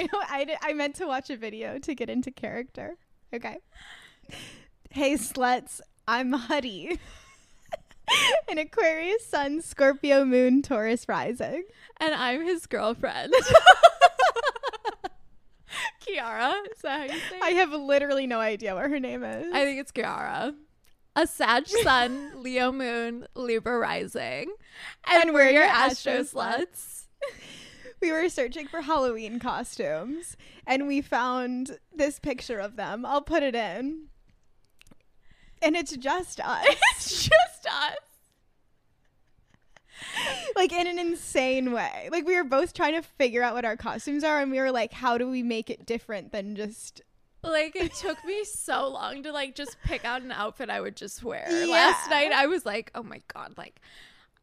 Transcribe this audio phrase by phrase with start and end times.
[0.00, 0.22] I know.
[0.30, 2.96] I, did, I meant to watch a video to get into character.
[3.34, 3.58] Okay.
[4.90, 5.80] Hey, sluts.
[6.08, 6.98] I'm Huddy.
[8.48, 11.64] An Aquarius Sun, Scorpio Moon, Taurus rising.
[12.00, 13.34] And I'm his girlfriend.
[16.00, 16.54] Kiara.
[16.74, 17.42] Is that how you say it?
[17.42, 19.52] I have literally no idea what her name is.
[19.52, 20.54] I think it's Kiara.
[21.14, 24.50] A Sag Sun, Leo Moon, Libra Rising.
[25.06, 27.04] And, we're your Astro Sluts.
[28.00, 33.04] We were searching for Halloween costumes and we found this picture of them.
[33.04, 34.06] I'll put it in.
[35.62, 36.66] And it's just us.
[36.96, 37.96] It's just us.
[40.56, 42.08] like in an insane way.
[42.10, 44.72] Like we were both trying to figure out what our costumes are and we were
[44.72, 47.02] like how do we make it different than just
[47.42, 50.96] Like it took me so long to like just pick out an outfit I would
[50.96, 51.46] just wear.
[51.50, 51.66] Yeah.
[51.66, 53.80] Last night I was like, oh my god, like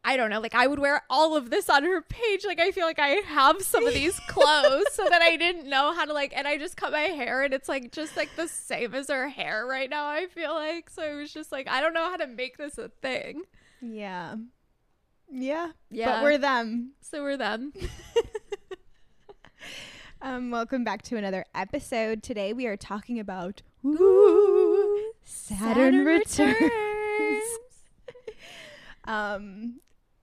[0.08, 2.42] I don't know, like I would wear all of this on her page.
[2.46, 5.92] Like I feel like I have some of these clothes so that I didn't know
[5.92, 8.48] how to like and I just cut my hair and it's like just like the
[8.48, 10.88] same as her hair right now, I feel like.
[10.88, 13.42] So it was just like I don't know how to make this a thing.
[13.82, 14.36] Yeah.
[15.30, 15.72] Yeah.
[15.90, 16.06] Yeah.
[16.06, 16.92] But we're them.
[17.02, 17.74] So we're them.
[20.22, 22.22] Um welcome back to another episode.
[22.22, 26.58] Today we are talking about ooh, Saturn, returns.
[29.04, 29.80] um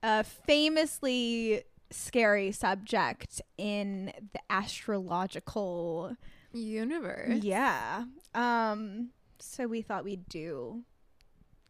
[0.07, 6.15] a famously scary subject in the astrological
[6.53, 7.43] Universe.
[7.43, 8.05] Yeah.
[8.35, 10.83] Um so we thought we'd do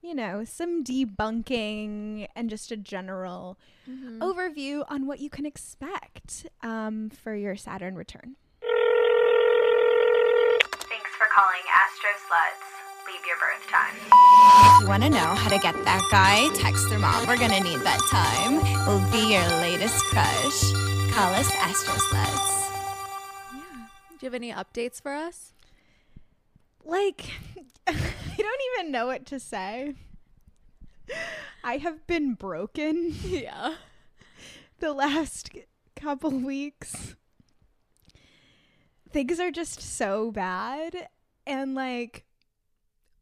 [0.02, 3.58] you know, some debunking and just a general
[3.90, 4.20] Mhm.
[4.20, 8.36] overview on what you can expect um, for your Saturn return.
[8.62, 8.70] Thanks
[11.18, 12.75] for calling Astro Sluts.
[13.26, 13.96] Leave your birth time.
[14.76, 17.26] If you want to know how to get that guy, text their mom.
[17.26, 18.58] We're going to need that time.
[18.86, 20.72] We'll be your latest crush.
[21.12, 22.70] Call us Astro Sluts.
[24.10, 25.54] Do you have any updates for us?
[26.84, 27.32] Like,
[27.88, 27.94] I
[28.38, 29.96] don't even know what to say.
[31.64, 33.76] I have been broken Yeah.
[34.80, 35.50] the last
[35.96, 37.16] couple weeks.
[39.12, 41.08] Things are just so bad.
[41.48, 42.25] And like,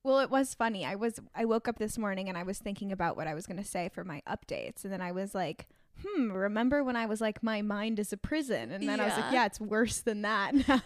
[0.04, 0.86] well, it was funny.
[0.86, 3.46] I was, I woke up this morning and I was thinking about what I was
[3.48, 4.84] going to say for my updates.
[4.84, 5.68] And then I was like,
[6.06, 8.72] hmm, remember when I was like, my mind is a prison?
[8.72, 9.34] And then I was like, Yeah.
[9.42, 10.82] yeah, it's worse than that now.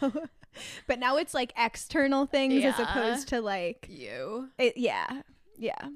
[0.88, 4.50] but now it's like external things as opposed to like, You.
[4.57, 5.22] it, yeah,
[5.57, 5.88] yeah.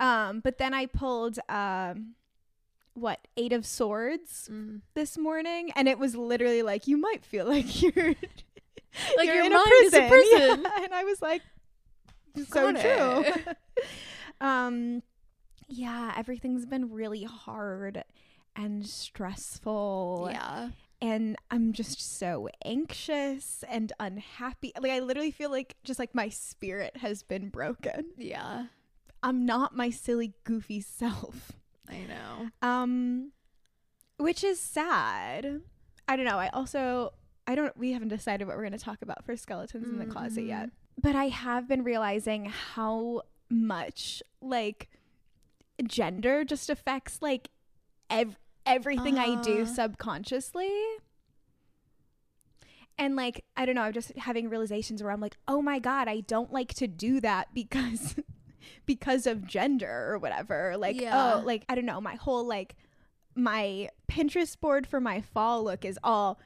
[0.00, 2.14] Um, but then I pulled, um,
[2.94, 4.80] what, Eight of Swords Mm.
[4.94, 8.14] this morning, and it was literally like, you might feel like you're
[9.16, 10.08] Like you're your in mind a is a prison.
[10.38, 10.62] prison.
[10.62, 11.42] Yeah, And I was like,
[12.48, 13.24] so true.
[14.40, 15.02] um,
[15.68, 18.04] yeah, everything's been really hard
[18.56, 20.28] and stressful.
[20.32, 20.70] Yeah.
[21.00, 24.72] And I'm just so anxious and unhappy.
[24.80, 28.06] Like I literally feel like just like my spirit has been broken.
[28.16, 28.66] Yeah.
[29.22, 31.52] I'm not my silly goofy self.
[31.88, 32.50] I know.
[32.62, 33.32] Um
[34.16, 35.60] which is sad.
[36.08, 36.38] I don't know.
[36.38, 37.12] I also
[37.46, 40.06] I don't we haven't decided what we're going to talk about for skeletons in the
[40.06, 40.70] closet yet.
[41.00, 44.88] But I have been realizing how much like
[45.84, 47.50] gender just affects like
[48.08, 49.66] ev- everything I do Uh.
[49.66, 50.70] subconsciously.
[52.96, 56.06] And like I don't know, I'm just having realizations where I'm like, "Oh my god,
[56.08, 58.14] I don't like to do that because
[58.86, 61.34] because of gender or whatever." Like, Yeah.
[61.34, 62.76] oh, like I don't know, my whole like
[63.34, 66.38] my Pinterest board for my fall look is all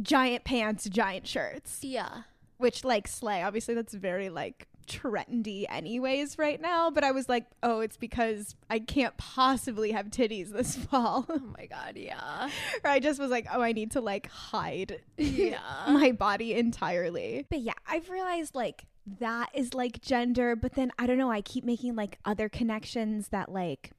[0.00, 2.22] giant pants, giant shirts, Yeah.
[2.58, 3.42] Which like slay.
[3.42, 6.90] Obviously, that's very like trendy, anyways, right now.
[6.90, 11.26] But I was like, oh, it's because I can't possibly have titties this fall.
[11.28, 11.96] Oh my god.
[11.96, 12.48] Yeah.
[12.84, 15.58] or I just was like, oh, I need to like hide Yeah.
[15.88, 17.46] my body entirely.
[17.50, 18.86] But yeah, I've realized like
[19.20, 23.28] that is like gender, but then I don't know, I keep making like other connections
[23.28, 23.92] that like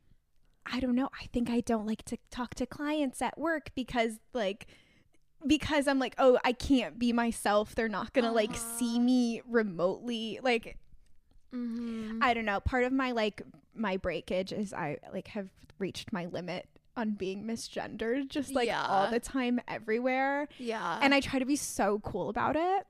[0.69, 4.19] I don't know, I think I don't like to talk to clients at work because
[4.33, 4.67] like
[5.45, 7.75] because I'm like, oh, I can't be myself.
[7.75, 10.39] They're not going to like see me remotely.
[10.41, 10.77] Like
[11.53, 12.19] mm-hmm.
[12.21, 12.59] I don't know.
[12.59, 13.41] Part of my like
[13.75, 15.49] my breakage is I like have
[15.79, 20.97] reached my limit on being misgendered just like all the time everywhere Yeah.
[20.99, 22.87] and I try to be so cool about it.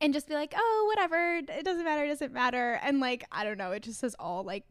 [0.00, 1.36] And just be like, oh, whatever.
[1.36, 2.04] It doesn't matter.
[2.04, 2.78] It doesn't matter.
[2.82, 3.72] And like, I don't know.
[3.72, 4.64] It just has all like,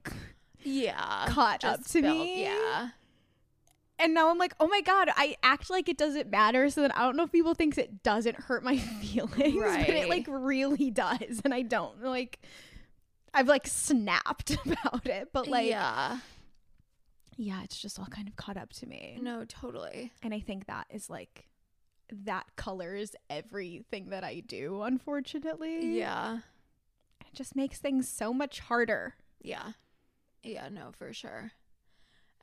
[0.64, 1.26] yeah.
[1.30, 2.44] caught up to felt- me.
[2.44, 2.90] Yeah.
[3.98, 6.70] And now I'm like, oh my God, I act like it doesn't matter.
[6.70, 10.10] So then I don't know if people thinks it doesn't hurt my feelings, but it
[10.10, 11.42] like really does.
[11.44, 12.40] And I don't like,
[13.34, 15.30] I've like snapped about it.
[15.32, 16.20] But like, yeah.
[17.38, 19.18] yeah, it's just all kind of caught up to me.
[19.22, 20.12] No, totally.
[20.22, 21.48] And I think that is like
[22.12, 25.98] that colors everything that I do, unfortunately.
[25.98, 26.40] Yeah.
[27.22, 29.16] It just makes things so much harder.
[29.42, 29.72] Yeah.
[30.44, 31.54] Yeah, no, for sure.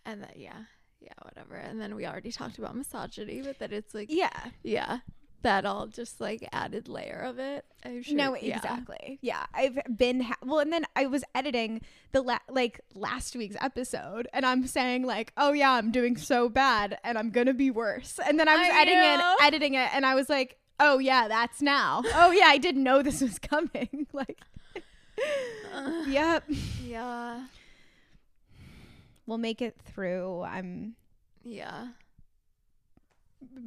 [0.04, 0.62] And that yeah.
[1.02, 1.56] Yeah, whatever.
[1.56, 4.30] And then we already talked about misogyny, but that it's like Yeah.
[4.62, 4.98] yeah.
[5.42, 7.64] That all just like added layer of it.
[7.84, 8.16] I'm sure.
[8.16, 9.18] No, exactly.
[9.22, 11.80] Yeah, I've been ha- well, and then I was editing
[12.12, 16.48] the la- like last week's episode, and I'm saying like, oh yeah, I'm doing so
[16.48, 18.20] bad, and I'm gonna be worse.
[18.24, 19.36] And then I was I editing know.
[19.40, 22.02] it, editing it, and I was like, oh yeah, that's now.
[22.14, 24.06] oh yeah, I didn't know this was coming.
[24.12, 24.38] like,
[26.06, 26.44] yep,
[26.84, 27.46] Yeah.
[29.26, 30.42] We'll make it through.
[30.42, 30.96] I'm
[31.44, 31.88] Yeah.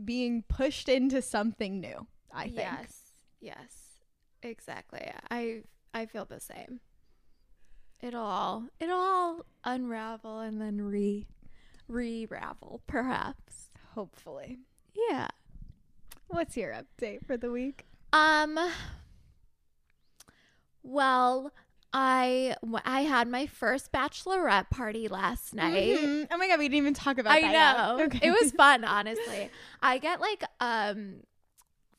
[0.04, 2.08] being pushed into something new.
[2.32, 2.58] I think.
[2.58, 3.12] Yes.
[3.42, 3.98] Yes.
[4.44, 5.10] Exactly.
[5.32, 5.64] I
[5.94, 6.80] I feel the same.
[8.02, 11.26] It'll all it'll all unravel and then re
[11.88, 13.70] re-ravel perhaps.
[13.94, 14.60] Hopefully.
[15.10, 15.28] Yeah.
[16.28, 17.86] What's your update for the week?
[18.14, 18.58] Um
[20.84, 21.52] well,
[21.98, 25.98] I I had my first bachelorette party last night.
[25.98, 26.28] Mhm.
[26.30, 27.78] Oh my god, we didn't even talk about I that.
[27.88, 27.98] know.
[27.98, 28.06] yet.
[28.08, 28.28] Okay.
[28.28, 29.50] It was fun, honestly.
[29.82, 31.22] I get like um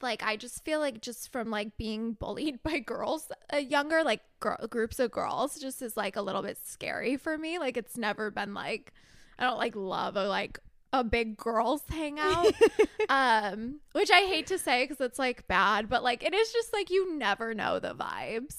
[0.02, 4.20] like I just feel like just from like being bullied by girls uh, younger like
[4.38, 7.58] girl, groups of girls just is like a little bit scary for me.
[7.58, 8.92] Like it's never been like
[9.38, 10.58] I don't like love a like
[10.92, 12.52] a big girls hangout.
[13.08, 16.74] um which I hate to say cuz it's like bad, but like it is just
[16.74, 18.58] like you never know the vibes.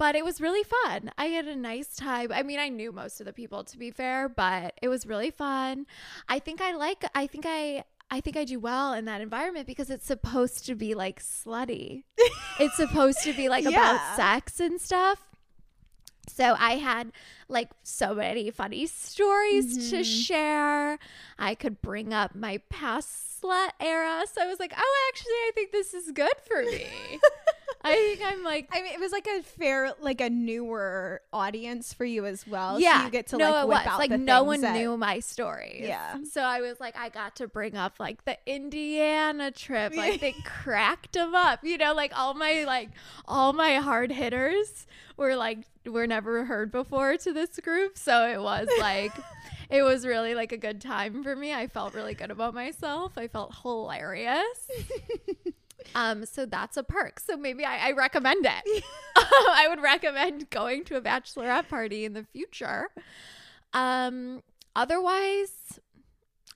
[0.00, 1.10] But it was really fun.
[1.18, 2.32] I had a nice time.
[2.32, 5.30] I mean, I knew most of the people to be fair, but it was really
[5.30, 5.84] fun.
[6.26, 9.66] I think I like I think I I think I do well in that environment
[9.66, 12.04] because it's supposed to be like slutty.
[12.58, 13.72] it's supposed to be like Yeah.
[13.72, 15.20] about sex and stuff.
[16.28, 17.12] So I had
[17.48, 20.02] like so many funny stories to mm-hmm.
[20.02, 20.98] share.
[21.38, 24.24] I could bring up my past slut era.
[24.32, 26.86] So I was like, oh, actually, I think this is good for me.
[27.82, 31.92] I think I'm like I mean, it was like a fair, like a newer audience
[31.92, 32.78] for you as well.
[32.78, 35.20] yeah, so you get to no, like whip out like no one that- knew my
[35.20, 35.82] stories.
[35.82, 36.18] Yeah.
[36.30, 39.94] so I was like, I got to bring up like the Indiana trip.
[40.00, 42.90] Like they cracked them up, you know, like all my like
[43.26, 44.86] all my hard hitters
[45.16, 47.98] were like were never heard before to this group.
[47.98, 49.12] So it was like.
[49.70, 51.54] It was really like a good time for me.
[51.54, 53.12] I felt really good about myself.
[53.16, 54.68] I felt hilarious.
[55.94, 57.20] Um, so that's a perk.
[57.20, 58.84] So maybe I, I recommend it.
[59.16, 62.88] I would recommend going to a bachelorette party in the future.
[63.72, 64.42] Um,
[64.74, 65.80] otherwise,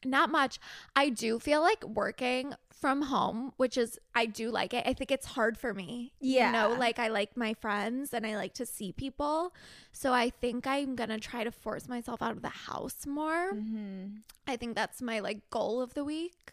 [0.04, 0.58] not much.
[0.94, 2.54] I do feel like working
[2.84, 4.84] from home, which is I do like it.
[4.86, 6.12] I think it's hard for me.
[6.20, 6.48] Yeah.
[6.48, 9.54] You know, like I like my friends and I like to see people.
[9.92, 13.52] So I think I'm gonna try to force myself out of the house more.
[13.54, 14.16] Mm-hmm.
[14.46, 16.52] I think that's my like goal of the week.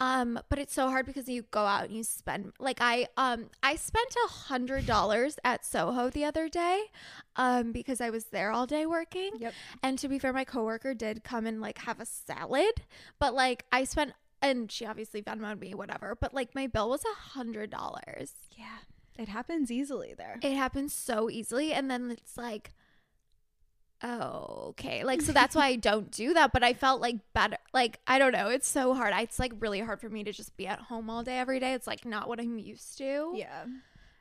[0.00, 3.50] Um, but it's so hard because you go out and you spend like I um
[3.62, 6.84] I spent a hundred dollars at Soho the other day,
[7.36, 9.32] um, because I was there all day working.
[9.38, 9.54] Yep.
[9.82, 12.82] And to be fair, my coworker did come and like have a salad,
[13.18, 16.16] but like I spent and she obviously Venmoed me, whatever.
[16.18, 18.32] But like my bill was a hundred dollars.
[18.56, 18.78] Yeah,
[19.18, 20.38] it happens easily there.
[20.42, 22.72] It happens so easily, and then it's like,
[24.02, 25.04] oh, okay.
[25.04, 26.52] Like, so that's why I don't do that.
[26.52, 27.56] But I felt like better.
[27.72, 28.48] Like, I don't know.
[28.48, 29.12] It's so hard.
[29.16, 31.72] It's like really hard for me to just be at home all day, every day.
[31.74, 33.32] It's like not what I'm used to.
[33.34, 33.64] Yeah.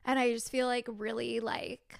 [0.05, 1.99] And I just feel like really like.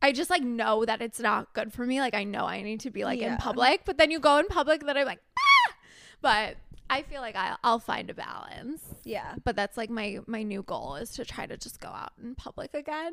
[0.00, 2.00] I just like know that it's not good for me.
[2.00, 3.32] Like I know I need to be like Yeah.
[3.32, 5.74] in public, but then you go in public, then I'm like, ah!
[6.20, 6.56] But
[6.90, 9.34] I feel like I'll, I'll find a balance Yeah.
[9.44, 12.34] but that's like my my new goal is to try to just go out in
[12.34, 13.12] public again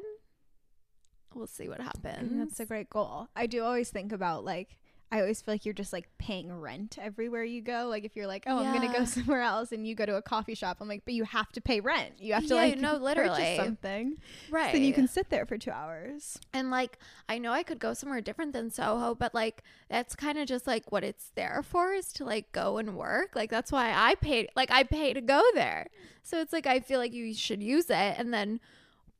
[1.36, 3.28] we'll see what happens that's a great goal.
[3.36, 4.78] I do always think about like
[5.12, 7.86] I always feel like you're just like paying rent everywhere you go.
[7.88, 9.06] Like if you're like, oh, I'm gonna go Yeah.
[9.18, 11.62] somewhere else, and you go to a coffee shop, I'm like, but you have to
[11.62, 12.14] pay rent.
[12.20, 13.56] You have to Yeah, like no, purchase literally.
[13.56, 14.18] something.
[14.50, 16.40] right Then you can sit there for two hours.
[16.54, 16.98] and like
[17.30, 20.66] i know i could go somewhere different than soho but like that's kind of just
[20.66, 24.16] like what it's there for is to like go and work like that's why i
[24.16, 25.88] paid like i pay to go there
[26.24, 28.60] so it's like i feel like you should use it and then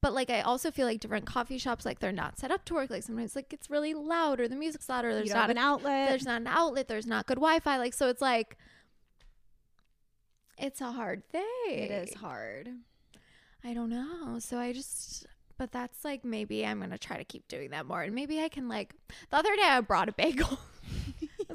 [0.06, 2.76] but like i also feel like different coffee shops like they're not set up to
[2.76, 2.92] work.
[2.92, 5.62] Like sometimes like it's really loud or the music's loud or there's don't an a
[5.62, 6.10] outlet.
[6.10, 6.88] there's not an outlet.
[6.88, 7.78] There's not good wi-fi.
[7.78, 8.56] Like so it's like
[10.60, 12.70] it's a hard thing it is hard.
[13.64, 14.38] i don't know.
[14.38, 15.26] So i just
[15.58, 18.04] but that's like maybe i'm gonna try to keep doing that more.
[18.04, 18.94] And maybe i can like
[19.32, 20.60] the other day i brought a bagel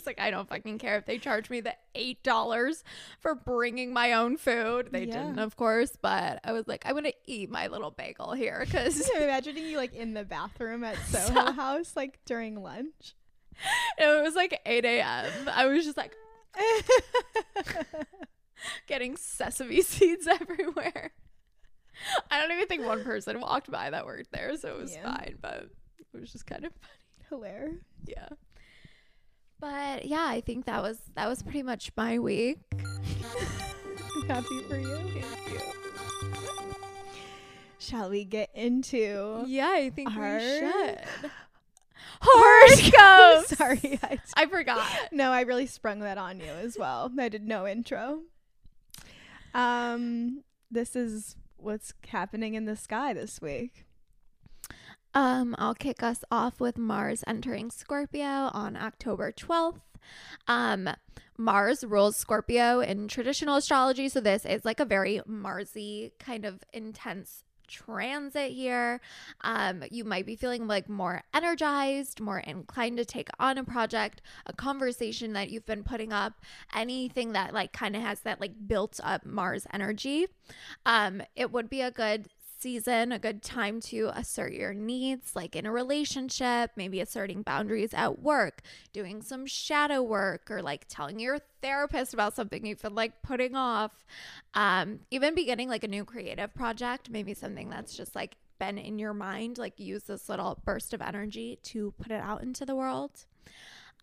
[0.01, 2.83] was like, I don't fucking care if they charge me the eight dollars
[3.21, 4.89] for bringing my own food.
[4.93, 5.19] They Yeah.
[5.23, 9.09] didn't, of course, but I was like, I'm gonna eat my little bagel here because
[9.17, 13.15] I'm imagining you like in the bathroom at Soho House, like during lunch.
[13.99, 15.31] it was like 8 a.m.
[15.53, 16.15] I was just like,
[18.87, 21.13] getting sesame seeds everywhere.
[22.31, 25.03] I don't even think one person walked by that worked there, so it was Yeah.
[25.03, 25.69] fine, but
[26.15, 27.29] it was just kind of funny.
[27.29, 27.77] Hilarious.
[28.07, 28.29] Yeah.
[29.61, 32.59] But yeah, I think that was that was pretty much my week.
[34.29, 34.97] Happy for you.
[34.97, 35.61] Thank you.
[37.79, 40.99] Shall we get into Yeah, I think Our- we should.
[42.21, 43.49] horoscopes?
[43.59, 44.87] Sorry, I I forgot.
[45.13, 47.11] No, I really sprung that on you as well.
[47.19, 48.21] I did no intro.
[49.55, 53.87] Um, this is what's happening in the sky this week.
[55.15, 59.81] Um, I'll kick us off with Mars entering Scorpio on October 12th.
[60.47, 60.89] Um,
[61.37, 66.63] Mars rules Scorpio in traditional astrology, so this is like a very Marsy kind of
[66.73, 69.01] intense transit here.
[69.43, 74.21] Um, you might be feeling like more energized, more inclined to take on a project,
[74.47, 76.35] a conversation that you've been putting up,
[76.75, 80.27] anything that like kind of has that like built up Mars energy.
[80.85, 82.29] Um, it would be a good
[82.61, 87.95] season, a good time to assert your needs, like in a relationship, maybe asserting boundaries
[87.95, 88.63] at work,
[88.93, 93.57] doing some shadow work, or like telling your therapist about something you've been like putting
[93.57, 94.05] off.
[94.55, 98.99] Um, even beginning like a new creative project, maybe something that's just like been in
[98.99, 102.77] your mind, like use this little burst of energy to put it out into the
[102.77, 103.25] world.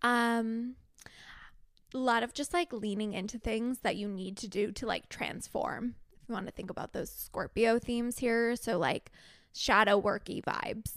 [0.02, 0.76] Um,
[1.94, 5.08] a lot of just like leaning into things that you need to do to like
[5.10, 5.96] transform.
[6.28, 9.12] You want to think about those Scorpio themes here, so like
[9.54, 10.92] shadow worky vibes.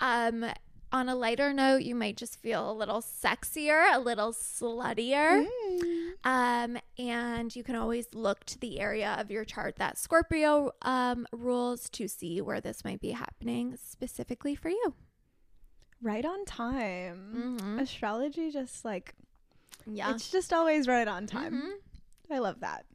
[0.00, 0.46] Um,
[0.92, 5.46] on a lighter note, you might just feel a little sexier, a little sluttier.
[6.24, 11.26] Um, and you can always look to the area of your chart that Scorpio um,
[11.32, 14.94] rules to see where this might be happening specifically for you.
[16.02, 17.56] Right on time.
[17.60, 17.80] Mhm.
[17.80, 19.14] Astrology just like
[19.86, 20.12] Yeah.
[20.14, 21.54] it's just always right on time.
[21.54, 22.34] Mhm.
[22.34, 22.86] I love that.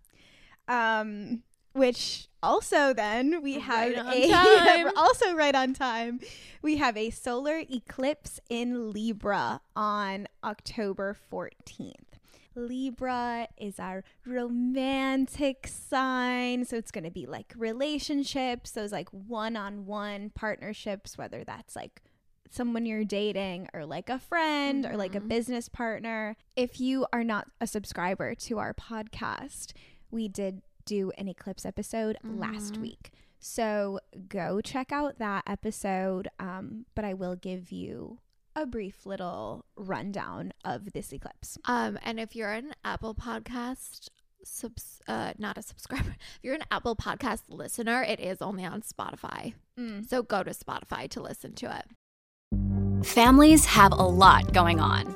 [0.68, 1.44] Um
[1.76, 6.22] which also then we have Right a also right on time.
[6.62, 11.92] We have a solar eclipse in Libra on October 14th.
[12.56, 16.64] Libra is our romantic sign.
[16.64, 21.76] So it's going to be like relationships, those like one on one partnerships, whether that's
[21.76, 22.02] like
[22.50, 25.28] someone you're dating or like a friend or like a mm-hmm.
[25.28, 26.38] business partner.
[26.56, 29.74] If you are not a subscriber to our podcast,
[30.10, 33.12] we did do an eclipse episode last week.
[33.40, 36.28] So go check out that episode.
[36.40, 38.20] Um, but I will give you
[38.56, 41.58] a brief little rundown of this eclipse.
[41.66, 44.10] Um, and if you're an Apple Podcast
[44.44, 48.82] subs, uh, not a subscriber, if you're an Apple Podcast listener, it is only on
[48.82, 49.54] Spotify.
[50.08, 53.06] So go to Spotify to listen to it.
[53.06, 55.16] Families have a lot going on.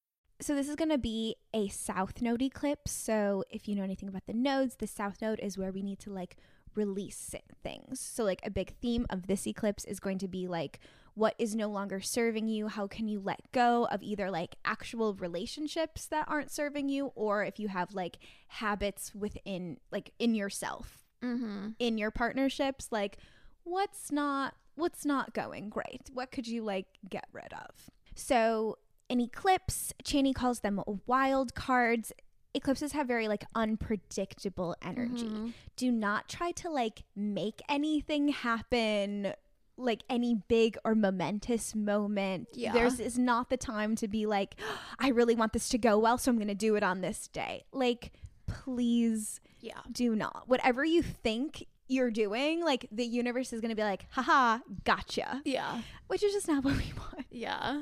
[0.41, 2.91] So this is going to be a south node eclipse.
[2.91, 5.99] So if you know anything about the nodes, the south node is where we need
[5.99, 6.37] to like
[6.73, 7.99] release things.
[7.99, 10.79] So like a big theme of this eclipse is going to be like
[11.13, 12.67] what is no longer serving you?
[12.67, 17.43] How can you let go of either like actual relationships that aren't serving you or
[17.43, 18.17] if you have like
[18.47, 21.69] habits within like in yourself, mm-hmm.
[21.79, 23.17] in your partnerships, like
[23.63, 26.09] what's not what's not going great?
[26.13, 27.89] What could you like get rid of?
[28.15, 28.77] So
[29.11, 32.11] an eclipse, Chani calls them wild cards.
[32.53, 35.25] Eclipses have very like unpredictable energy.
[35.25, 35.49] Mm-hmm.
[35.75, 39.33] Do not try to like make anything happen
[39.77, 42.49] like any big or momentous moment.
[42.53, 42.73] Yeah.
[42.73, 44.55] There's is not the time to be like,
[44.99, 47.63] I really want this to go well, so I'm gonna do it on this day.
[47.71, 48.11] Like,
[48.47, 49.79] please Yeah.
[49.91, 50.43] do not.
[50.47, 55.41] Whatever you think you're doing, like the universe is gonna be like, haha, gotcha.
[55.45, 55.81] Yeah.
[56.07, 57.25] Which is just not what we want.
[57.29, 57.81] Yeah.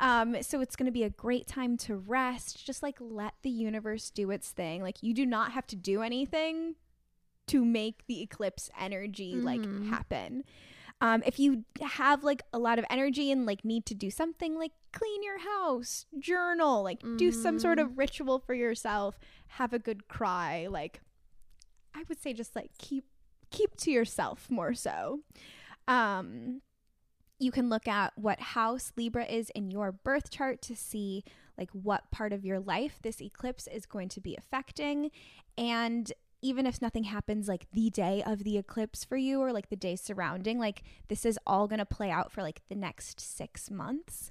[0.00, 2.66] Um, so it's going to be a great time to rest.
[2.66, 4.82] Just like let the universe do its thing.
[4.82, 6.74] Like you do not have to do anything
[7.48, 9.88] to make the eclipse energy like Mhm.
[9.88, 10.44] happen.
[11.00, 14.56] Um, if you have like a lot of energy and like need to do something
[14.58, 19.18] like clean your house, journal, like do some sort of ritual for yourself,
[19.48, 21.00] have a good cry, like
[21.94, 23.04] I would say just like keep
[23.52, 25.20] keep to yourself more so.
[25.86, 26.62] Um
[27.38, 31.24] you can look at what house Libra is in your birth chart to see
[31.58, 35.10] like what part of your life this eclipse is going to be affecting.
[35.58, 39.68] And even if nothing happens like the day of the eclipse for you or like
[39.70, 43.20] the day surrounding like this is all going to play out for like the next
[43.20, 44.30] 6 months.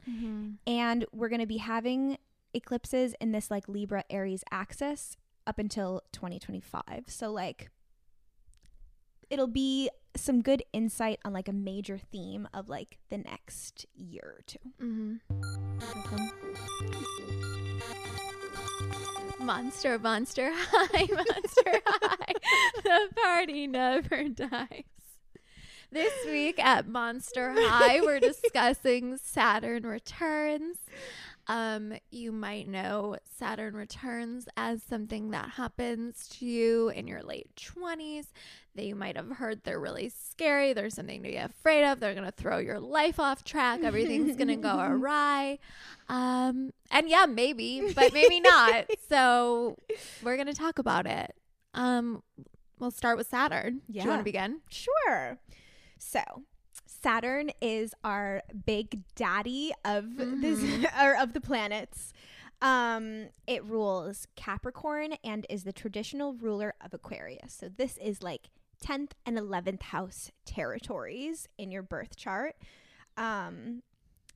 [0.66, 2.18] And we're going to be having
[2.54, 7.70] eclipses in this like Libra Aries axis up until 2025 so like
[9.32, 14.36] it'll be some good insight on like a major theme of like the next year
[14.38, 15.16] or 2 Mm-hmm.
[19.40, 22.34] Monster, monster high, monster high.
[22.84, 24.84] The party never dies.
[25.92, 30.78] This week at Monster High, we're discussing Saturn returns.
[31.52, 37.50] Um, you might know Saturn returns as something that happens to you in your late
[37.58, 38.28] 20s
[38.76, 40.72] that you might have heard they're really scary.
[40.72, 42.00] There's something to be afraid of.
[42.00, 43.82] They're going to throw your life off track.
[43.84, 45.60] Everything's going to go awry.
[46.08, 48.86] Um, and yeah, maybe, but maybe not.
[49.10, 49.78] So
[50.24, 51.36] we're going to talk about it.
[51.74, 52.24] Um,
[52.80, 53.82] we'll start with Saturn.
[53.92, 54.62] Do you want to begin?
[54.70, 55.38] Sure.
[55.98, 56.22] So,
[57.02, 60.64] Saturn is our big daddy of this
[61.02, 62.14] or of the planets.
[62.62, 67.54] Um, it rules Capricorn and is the traditional ruler of Aquarius.
[67.54, 68.50] So this is like
[68.86, 72.56] 10th and 11th house territories in your birth chart.
[73.18, 73.82] Um,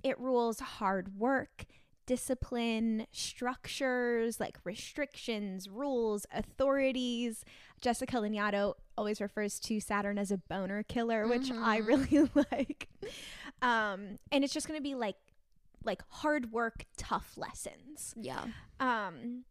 [0.04, 1.66] it rules hard work,
[2.06, 7.44] discipline, structures, like restrictions, rules, authorities.
[7.82, 12.88] Jessica Lanyadoo always refers to Saturn as a boner killer, which I really like.
[13.62, 15.16] Um, and it's just going to be like
[15.84, 18.14] like hard work, tough lessons.
[18.20, 18.46] Yeah.
[18.80, 19.44] Um,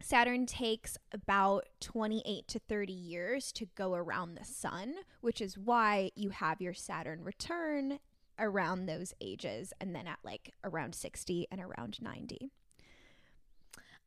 [0.00, 6.10] Saturn takes about 28 to 30 years to go around the sun, which is why
[6.14, 7.98] you have your Saturn return
[8.38, 12.50] around those ages and then at like around 60 and around 90.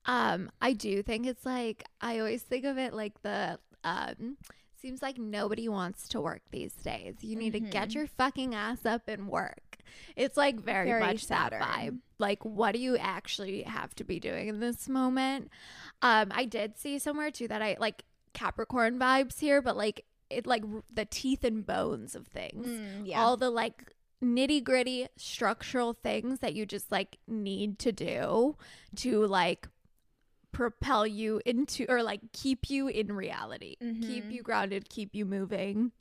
[0.06, 4.38] Um, I do think it's like I always think of it like the um
[4.80, 7.16] seems like nobody wants to work these days.
[7.22, 9.78] You need to get your fucking ass up and work.
[10.16, 11.60] It's like very, Very much Saturn.
[11.60, 12.00] that vibe.
[12.20, 15.50] Like what do you actually have to be doing in this moment?
[16.02, 20.46] Um, I did see somewhere too that I like Capricorn vibes here, but like it
[20.46, 22.68] like r- the teeth and bones of things
[23.08, 23.22] yeah.
[23.22, 28.56] all the like nitty gritty structural things that you just like need to do
[28.96, 29.68] to like
[30.52, 34.32] propel you into or like keep you in reality, keep mm-hmm.
[34.32, 35.92] you grounded, keep you moving,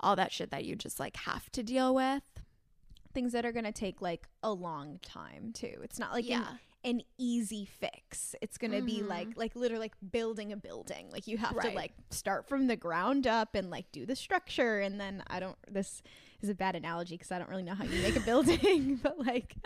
[0.00, 2.22] all that shit that you just like have to deal with.
[3.12, 5.80] Things that are going to take like a long time too.
[5.82, 6.44] It's not like Yeah.
[6.84, 8.34] An, easy fix.
[8.40, 11.08] It's going to be like like literally like building a building.
[11.10, 14.78] Like you have to like start from the ground up and like do the structure
[14.80, 16.02] and then I don't this
[16.40, 19.18] is a bad analogy cuz I don't really know how you make a building, but
[19.18, 19.56] like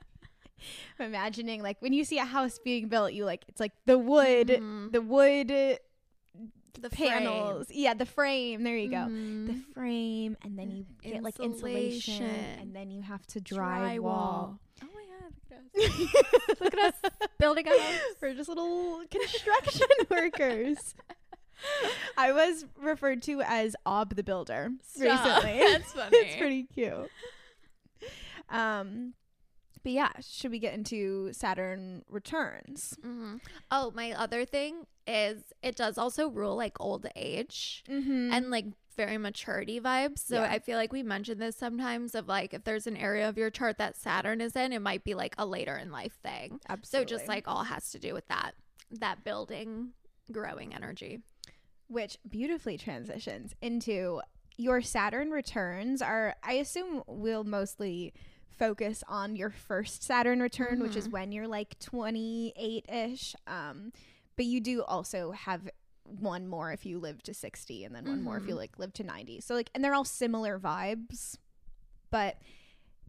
[0.99, 3.99] I'm imagining like when you see a house being built, you like it's like the
[3.99, 4.49] wood,
[4.93, 5.49] the wood
[6.81, 7.67] The panels.
[7.71, 8.63] Yeah, the frame.
[8.63, 8.97] There you go.
[8.97, 9.47] Mhm.
[9.47, 12.59] The frame, and then you get like insulation, Insulation.
[12.61, 14.55] and then you have to drywall.
[14.55, 14.59] Oh
[15.51, 16.55] god, look at us.
[16.61, 18.01] look at us building a house.
[18.21, 20.95] We're just little construction workers.
[22.19, 25.03] I was referred to as Ob the Builder Stop.
[25.45, 25.59] recently.
[25.73, 26.17] That's funny.
[26.17, 27.09] it's pretty cute.
[28.49, 29.15] Um,
[29.83, 32.97] but yeah, should we get into Saturn returns?
[33.05, 33.41] Mhm.
[33.71, 38.33] Oh, my other thing is it does also rule like old age Mm-hmm.
[38.33, 40.19] and like very maturity vibes.
[40.21, 40.51] So Yeah.
[40.51, 43.51] I feel like we mentioned this sometimes of like if there's an area of your
[43.51, 46.61] chart that Saturn is in, it might be like a later in life thing.
[46.69, 47.09] Absolutely.
[47.13, 48.53] So just like all has to do with that
[49.01, 49.91] that building
[50.31, 51.21] growing energy.
[51.89, 54.21] which beautifully transitions into
[54.57, 58.13] your Saturn returns are I assume we'll mostly
[58.59, 63.93] focus on your first Saturn return which is when you're like 28ish um
[64.37, 65.69] but you do also have
[66.21, 68.59] one more if you live to 60 and then one more if you mm-hmm.
[68.59, 71.37] like live to 90 so like and they're all similar vibes
[72.11, 72.37] but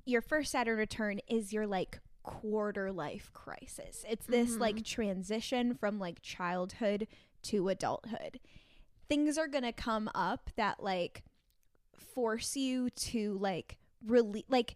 [0.06, 4.04] your first Saturn return is your like quarter life crisis.
[4.10, 4.62] It's this mm-hmm.
[4.62, 7.08] like transition from like childhood
[7.44, 8.40] to adulthood.
[9.10, 11.24] Things are to come up that like
[11.96, 14.76] force you to like really like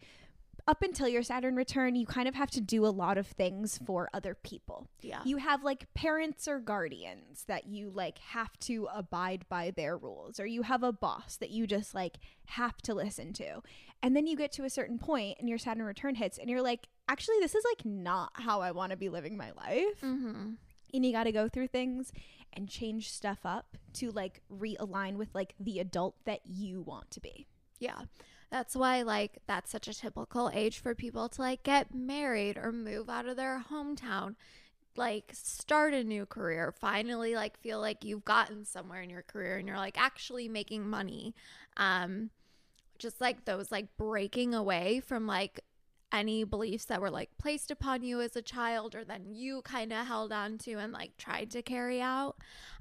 [0.68, 3.80] up until your Saturn return, you kind of have to do a lot of things
[3.86, 4.90] for other people.
[5.02, 5.22] Yeah.
[5.24, 10.40] You have like parents or guardians that you like have to abide by their rules,
[10.40, 13.62] or you have a boss that you just like have to listen to.
[14.04, 16.62] And then you get to a certain point and your Saturn return hits, and you're
[16.62, 20.02] like, actually, this is like not how I want to be living my life.
[20.04, 20.52] mm-hmm.
[20.94, 22.14] And you got to go through things
[22.54, 27.20] and change stuff up to like realign with like the adult that you want to
[27.20, 27.46] be.
[27.80, 28.02] Yeah.
[28.50, 32.72] That's why like that's such a typical age for people to like get married or
[32.72, 34.36] move out of their hometown.
[34.96, 39.58] Like start a new career, finally like feel like you've gotten somewhere in your career
[39.58, 41.36] and you're like actually making money.
[41.76, 42.30] Um
[42.98, 45.60] just like those like breaking away from like
[46.12, 49.92] any beliefs that were like placed upon you as a child or then you kind
[49.92, 52.38] of held on to and like tried to carry out.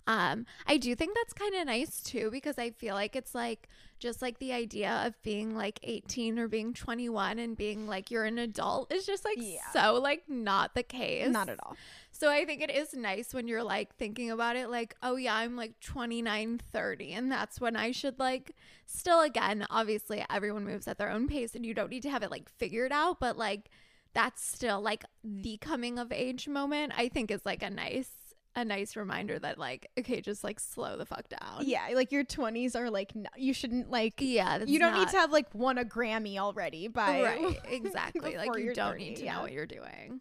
[0.07, 3.68] Um I do think that's kind of nice too because I feel like it's like
[3.98, 8.24] just like the idea of being like 18 or being 21 and being like you're
[8.24, 9.61] an adult is just like Yeah.
[9.72, 11.30] so like not the case.
[11.30, 11.76] Not at all.
[12.12, 15.35] So I think it is nice when you're like thinking about it like, oh yeah,
[15.35, 18.52] I'm like 29, 30 and that's when I should like
[18.87, 22.22] still again, obviously everyone moves at their own pace and you don't need to have
[22.22, 23.70] it like figured out, but like
[24.14, 28.11] that's still like the coming of age moment I think is like a nice
[28.56, 31.62] a nice reminder that like okay, just like slow the fuck down.
[31.62, 35.16] Yeah, like your 20s are like, no, you shouldn't like, Yeah, you don't need to
[35.18, 37.22] have like won a Grammy already by.
[37.22, 39.34] right exactly like you don't 30, need to yeah.
[39.34, 40.20] know what you're doing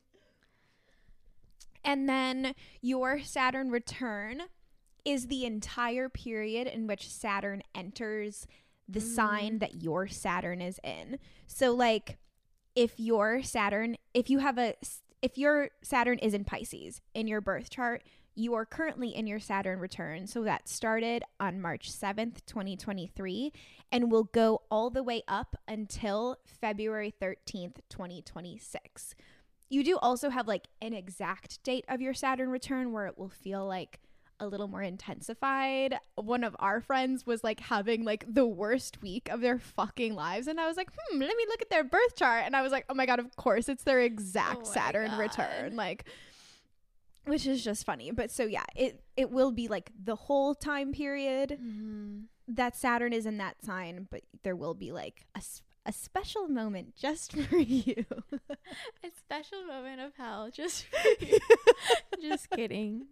[1.84, 4.44] And then your Saturn return
[5.06, 8.48] is the entire period in which Saturn enters
[8.88, 9.60] the sign mm.
[9.62, 11.20] that your Saturn is in.
[11.48, 12.18] So like
[12.76, 14.74] if your Saturn, if you have a
[15.26, 18.04] if your Saturn is in Pisces in your birth chart,
[18.36, 20.28] you are currently in your Saturn return.
[20.28, 23.52] So that started on March 7th, 2023
[23.92, 29.16] and will go all the way up until February 13th, 2026.
[29.68, 33.30] You do also have like an exact date of your Saturn return where it will
[33.30, 34.02] feel like
[34.40, 35.98] a little more intensified.
[36.16, 40.48] One of our friends was like having like the worst week of their fucking lives.
[40.48, 42.44] And I was like, hmm, let me look at their birth chart.
[42.46, 45.20] And I was like, oh my God, of course, it's their exact Oh Saturn God.
[45.20, 45.76] return.
[45.76, 46.06] Like,
[47.26, 48.12] which is just funny.
[48.12, 51.58] But so yeah, it it will be like the whole time period
[52.48, 55.42] that Saturn is in that sign, but there will be like a,
[55.86, 58.06] a special moment just for you.
[59.04, 61.38] a special moment of hell just for you.
[62.22, 63.06] just kidding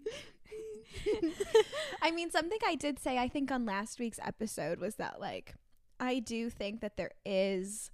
[2.02, 5.56] I mean, something I did say, I think, on last week's episode was that, like,
[6.00, 7.92] I do think that there is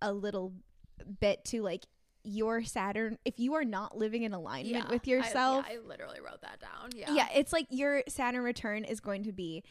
[0.00, 0.52] a little
[1.20, 1.84] bit to, like,
[2.22, 3.18] your Saturn.
[3.24, 6.60] If you are not living in alignment with I- yourself, yeah, I, literally wrote that
[6.60, 6.90] down.
[6.94, 7.12] Yeah.
[7.14, 7.28] yeah.
[7.34, 9.62] it's like your Saturn return is going to be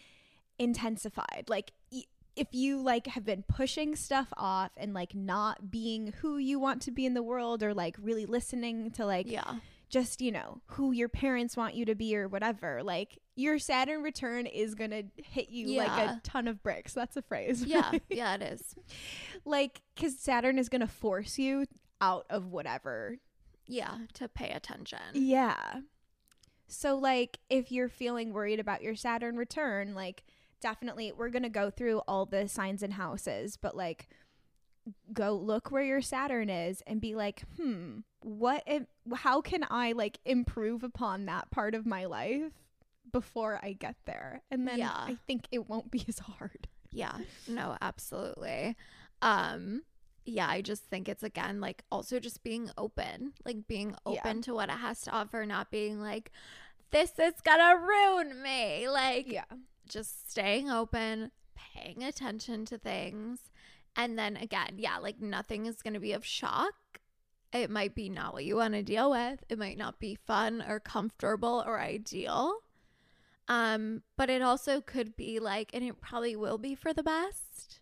[0.57, 1.45] intensified.
[1.47, 2.03] Like, y-
[2.35, 6.81] if you like have been pushing stuff off and like not being who you want
[6.83, 9.55] to be in the world or like really listening to like Yeah.
[9.89, 14.01] just you know who your parents want you to be or whatever like your saturn
[14.03, 17.91] return is gonna hit you like a ton of bricks that's a phrase Yeah.
[18.09, 18.75] Yeah, it is.
[19.45, 21.65] like because saturn is gonna force you
[21.99, 23.17] out of whatever
[23.67, 23.97] Yeah.
[24.15, 24.99] To pay attention.
[25.13, 25.79] yeah
[26.67, 30.23] so like if you're feeling worried about your saturn return like
[30.59, 34.07] definitely we're gonna go through all the signs and houses but like
[35.13, 38.83] go look where your saturn is and be like hmm what if,
[39.15, 42.51] how can i like improve upon that part of my life
[43.11, 44.91] before i get there and then Yeah.
[44.93, 47.17] i think it won't be as hard Yeah.
[47.47, 48.75] No, absolutely.
[49.21, 49.83] Um
[50.25, 54.19] yeah, I just think it's again like also just being open, like being Yeah.
[54.21, 56.31] open to what it has to offer, not being like
[56.91, 58.89] this is gonna ruin me.
[58.89, 59.45] Like yeah
[59.89, 63.39] just staying open, paying attention to things.
[63.95, 66.73] And then again, yeah, like nothing is going to be of shock.
[67.51, 69.43] It might be not what you want to deal with.
[69.49, 72.53] It might not be fun or comfortable or ideal.
[73.47, 77.79] Um, but it also could be like, and it probably will be for the best.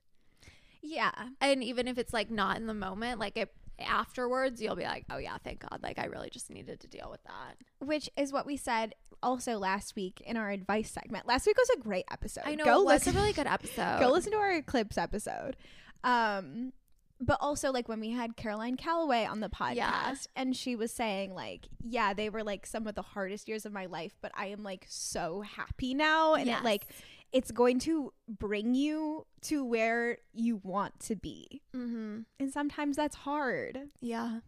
[0.81, 4.83] yeah And even if it's like not in the moment, like it afterwards, you'll be
[4.83, 5.79] like, oh yeah, thank God.
[5.83, 7.57] Like I really just needed to deal with that.
[7.85, 11.69] which is what we said also last week in our advice segment last week was
[11.71, 13.99] a great episode I know go it was listen a really good episode.
[13.99, 15.57] go listen to our eclipse episode
[16.03, 16.71] um
[17.19, 20.13] but also like when we had caroline calloway on the podcast Yeah.
[20.35, 23.73] and she was saying like yeah they were like some of the hardest years of
[23.73, 26.59] my life but i am like so happy now and Yes.
[26.59, 26.85] it like
[27.33, 32.19] it's going to bring you to where you want to be Mm-hmm.
[32.39, 34.39] and sometimes that's hard Yeah.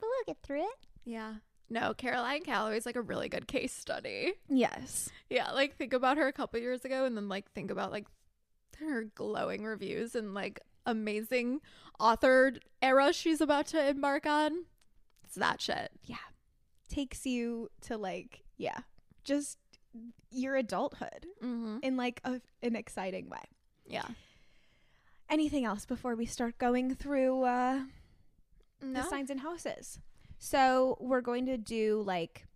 [0.00, 1.34] but we'll get through it Yeah.
[1.70, 4.32] No, Caroline Calloway is like a really good case study.
[4.48, 7.92] yes Yeah, like think about her a couple years ago and then like think about
[7.92, 8.06] like
[8.78, 11.60] her glowing reviews and like amazing
[12.00, 14.64] author era she's about to embark on.
[15.24, 15.90] It's that shit.
[16.04, 16.16] Yeah.
[16.88, 18.78] Takes you to like, yeah,
[19.24, 19.58] just
[20.30, 21.78] your adulthood Mm-hmm.
[21.82, 23.42] in like a, an exciting way.
[23.86, 24.06] Yeah.
[25.30, 27.80] Anything else before we start going through uh,
[28.82, 29.02] No.
[29.02, 29.98] the signs and houses?
[30.38, 32.46] So we're going to do like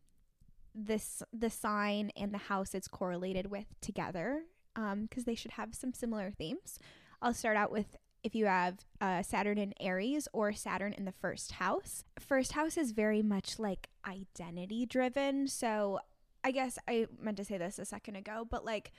[0.75, 4.43] this the sign and the house it's correlated with together
[4.75, 6.79] because they should have some similar themes.
[7.21, 11.13] I'll start out with if you have uh, Saturn in Aries or Saturn in the
[11.13, 12.05] first house.
[12.19, 15.47] First house is very much like identity driven.
[15.49, 15.99] So
[16.45, 18.93] I guess I meant to say this a second ago, but like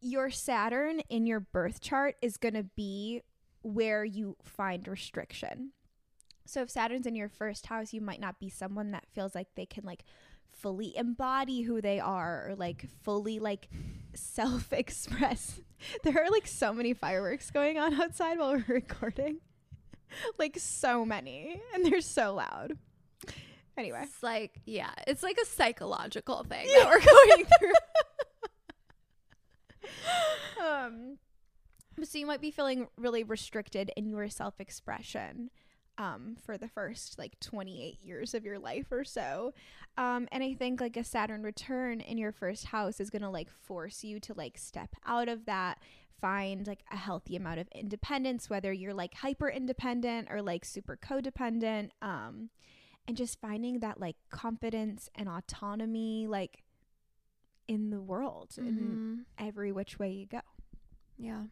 [0.00, 3.22] your Saturn in your birth chart is going to be
[3.62, 5.70] where you find restriction.
[6.46, 9.48] So if Saturn's in your first house, you might not be someone that feels like
[9.54, 10.04] they can like
[10.52, 13.68] fully embody who they are or like fully like
[14.14, 15.60] self-express.
[16.02, 19.40] There are like so many fireworks going on outside while we're recording.
[20.38, 22.78] like so many and they're so loud.
[23.76, 27.72] Anyway, It's like, yeah, it's like a psychological thing that we're going through.
[30.64, 31.18] um
[32.02, 35.50] so you might be feeling really restricted in your self-expression
[35.98, 39.52] um for the first like 28 years of your life or so.
[39.96, 43.30] Um and i think like a saturn return in your first house is going to
[43.30, 45.78] like force you to like step out of that
[46.20, 50.96] find like a healthy amount of independence whether you're like hyper independent or like super
[50.96, 51.90] codependent.
[52.02, 52.50] Um
[53.06, 56.62] and just finding that like confidence and autonomy like
[57.68, 59.44] in the world in Mhm.
[59.46, 60.40] every which way you go
[61.18, 61.46] Yeah.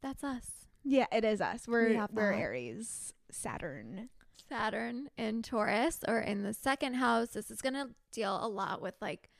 [0.00, 0.68] That's us.
[0.84, 1.66] yeah, it is us.
[1.66, 2.38] We're have we're that.
[2.38, 4.08] Aries, Saturn.
[4.48, 7.30] Saturn in Taurus or in the second house.
[7.30, 9.30] This is going to deal a lot with like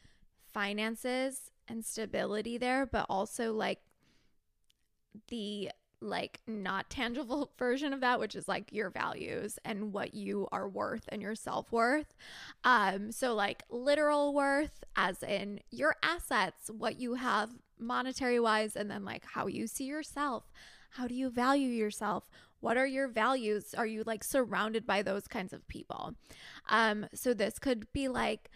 [0.52, 3.80] finances and stability there, but also like
[5.28, 5.70] the
[6.00, 10.68] like not tangible version of that which is like your values and what you are
[10.68, 12.14] worth and your self-worth.
[12.64, 18.90] Um so like literal worth as in your assets, what you have monetary wise and
[18.90, 20.44] then like how you see yourself.
[20.90, 22.28] How do you value yourself?
[22.60, 23.74] What are your values?
[23.74, 26.14] Are you like surrounded by those kinds of people?
[26.68, 28.50] Um so this could be like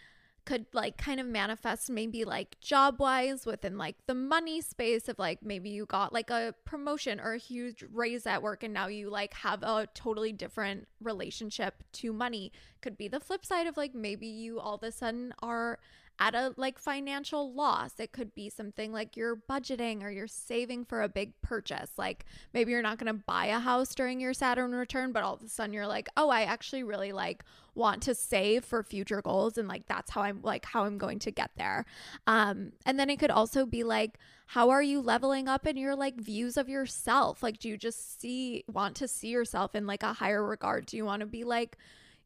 [0.45, 5.19] could like kind of manifest maybe like job wise within like the money space of
[5.19, 8.87] like maybe you got like a promotion or a huge raise at work and now
[8.87, 12.53] you like have a totally different relationship to money.
[12.81, 15.79] Could be the flip side of like maybe you all of a sudden are
[16.21, 20.85] at a like financial loss it could be something like you're budgeting or you're saving
[20.85, 24.35] for a big purchase like maybe you're not going to buy a house during your
[24.35, 27.43] saturn return but all of a sudden you're like oh i actually really like
[27.75, 31.19] want to save for future goals and like that's how I'm like how I'm going
[31.21, 31.85] to get there.
[32.27, 35.95] Um and then it could also be like how are you leveling up in your
[35.95, 37.43] like views of yourself?
[37.43, 40.87] Like do you just see want to see yourself in like a higher regard?
[40.87, 41.77] Do you want to be like,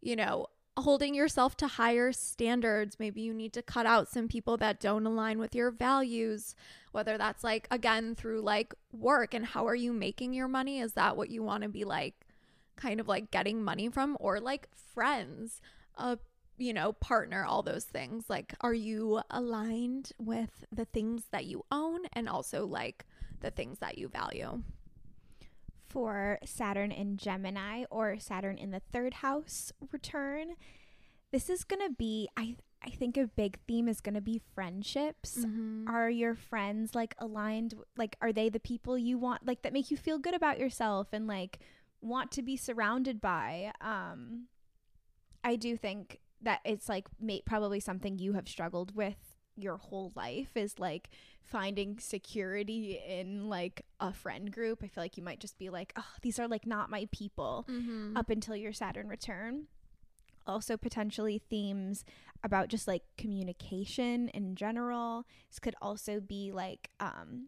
[0.00, 2.96] you know, holding yourself to higher standards?
[2.98, 6.54] Maybe you need to cut out some people that don't align with your values,
[6.92, 10.80] whether that's like again through like work and how are you making your money?
[10.80, 12.26] Is that what you want to be like
[12.76, 15.60] kind of like getting money from or like friends
[15.96, 16.18] a
[16.56, 21.64] you know partner all those things like are you aligned with the things that you
[21.70, 23.04] own and also like
[23.40, 24.62] the things that you value
[25.94, 30.57] For Saturn in Gemini or Saturn in the third house return,
[31.30, 35.38] this is gonna be I I think a big theme is gonna be friendships.
[35.38, 35.88] Mm-hmm.
[35.88, 37.74] Are your friends like aligned?
[37.96, 41.09] Like, are they the people you want like that make you feel good about yourself
[41.12, 41.61] and like
[42.00, 43.72] want to be surrounded by?
[43.80, 44.48] Um,
[45.44, 50.12] I do think that it's like may- probably something you have struggled with your whole
[50.16, 51.10] life is like
[51.42, 54.80] finding security in like a friend group.
[54.82, 57.66] I feel like you might just be like, oh, these are like not my people
[57.70, 58.16] Mm-hmm.
[58.16, 59.66] up until your Saturn return.
[60.46, 62.04] Also, potentially themes
[62.42, 65.24] about just like communication in general.
[65.48, 67.46] This could also be like, um,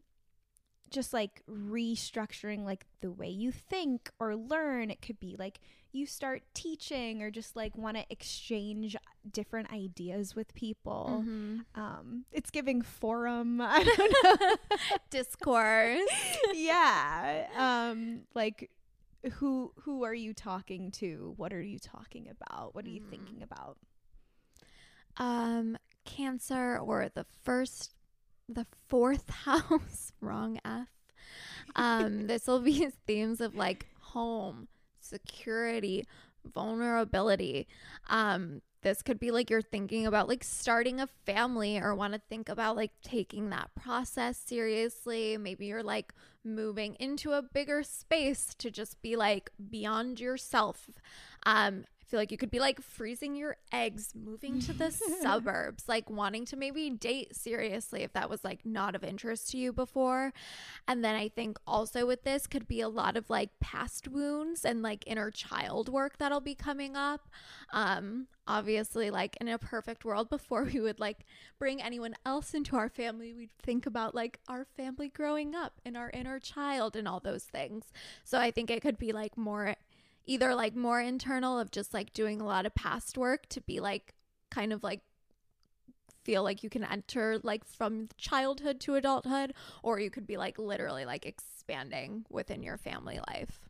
[0.90, 4.90] just like restructuring like the way you think or learn.
[4.90, 5.60] It could be like
[5.96, 8.96] you start teaching or just like want to exchange
[9.30, 11.22] different ideas with people.
[11.22, 11.58] Mm-hmm.
[11.80, 13.60] Um, it's giving forum.
[13.64, 14.56] I don't know.
[15.10, 16.10] discourse
[16.54, 17.46] yeah.
[17.56, 18.70] Um, like
[19.34, 21.34] who who are you talking to?
[21.36, 22.74] What are you talking about?
[22.74, 23.10] What are you Mm.
[23.10, 23.78] thinking about?
[25.18, 27.94] um cancer or the first
[28.48, 30.88] the fourth house wrong f
[31.74, 34.68] um this will be themes of like home
[35.08, 36.06] security
[36.54, 37.66] vulnerability
[38.08, 42.20] um this could be like you're thinking about like starting a family or want to
[42.28, 45.36] think about like taking that process seriously.
[45.36, 46.12] Maybe you're like
[46.44, 50.88] moving into a bigger space to just be like beyond yourself.
[51.44, 54.90] Um, feel like you could be like freezing your eggs, moving to the
[55.22, 59.58] suburbs, like wanting to maybe date seriously if that was like not of interest to
[59.58, 60.32] you before.
[60.86, 64.64] And then I think also with this could be a lot of like past wounds
[64.64, 67.28] and like inner child work that'll be coming up.
[67.72, 71.26] Um, obviously, like in a perfect world, before we would like
[71.58, 75.96] bring anyone else into our family, we'd think about like our family growing up and
[75.96, 77.92] our inner child and all those things.
[78.24, 79.74] So I think it could be like more
[80.26, 83.80] either like more internal of just like doing a lot of past work to be
[83.80, 84.14] like
[84.50, 85.00] kind of like
[86.24, 90.58] feel like you can enter like from childhood to adulthood or you could be like
[90.58, 93.66] literally like expanding within your family life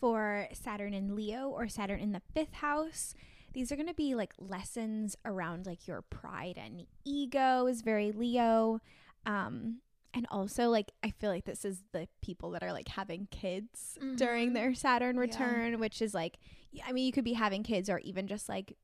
[0.00, 3.14] for Saturn in Leo or Saturn in the fifth house.
[3.52, 8.12] These are going to be like lessons around like your pride and ego is very
[8.12, 8.80] Leo.
[9.26, 9.78] Um,
[10.14, 13.98] and also like I feel like this is the people that are like having kids
[14.16, 14.54] during Mhm.
[14.54, 15.20] their Saturn Yeah.
[15.22, 16.38] return, which is like
[16.84, 18.76] I mean you could be having kids or even just like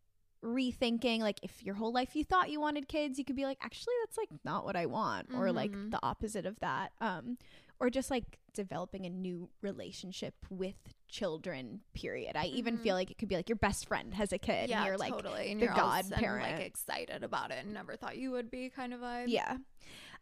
[0.42, 3.58] rethinking like if your whole life you thought you wanted kids, you could be like
[3.62, 5.90] actually that's like not what I want or like Mhm.
[5.90, 6.92] the opposite of that.
[7.00, 7.38] Um
[7.80, 10.76] or just like developing a new relationship with
[11.08, 12.36] children period.
[12.36, 12.82] I even Mhm.
[12.82, 14.98] feel like it could be like your best friend has a kid yeah and you're
[14.98, 16.58] like totally and the you're all of a sudden, godparent.
[16.58, 19.56] like excited about it and never thought you would be kind of vibe Yeah.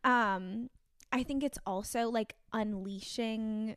[0.05, 0.71] Um
[1.13, 3.77] I think it's also like unleashing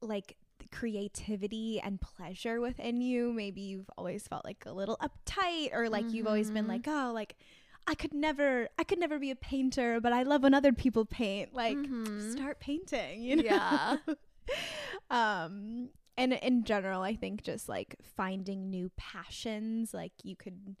[0.00, 0.36] like
[0.72, 3.32] creativity and pleasure within you.
[3.32, 7.10] Maybe you've always felt like a little uptight or like you've always been like, "Oh,
[7.12, 7.36] like
[7.86, 11.04] I could never I could never be a painter, but I love when other people
[11.04, 12.32] paint." Like Mhm.
[12.32, 13.42] start painting, you know.
[13.44, 13.96] Yeah.
[15.10, 20.76] um and in general, I think just like finding new passions, like you could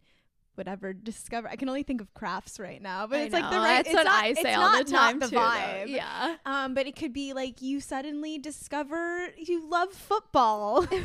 [0.54, 1.48] whatever discover.
[1.48, 3.84] I can only think of crafts right now, but I it's like the right.
[3.84, 5.84] That's it's what not, I say all not, the not time the too, though.
[5.86, 6.36] Yeah.
[6.46, 10.86] Um, but it could be like you suddenly discover you love football.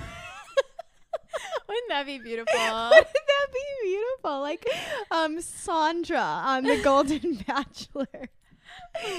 [1.67, 2.53] Wouldn't that be beautiful?
[2.59, 4.41] Wouldn't that be beautiful?
[4.41, 4.65] Like
[5.11, 8.29] um Sandra on the Golden Bachelor.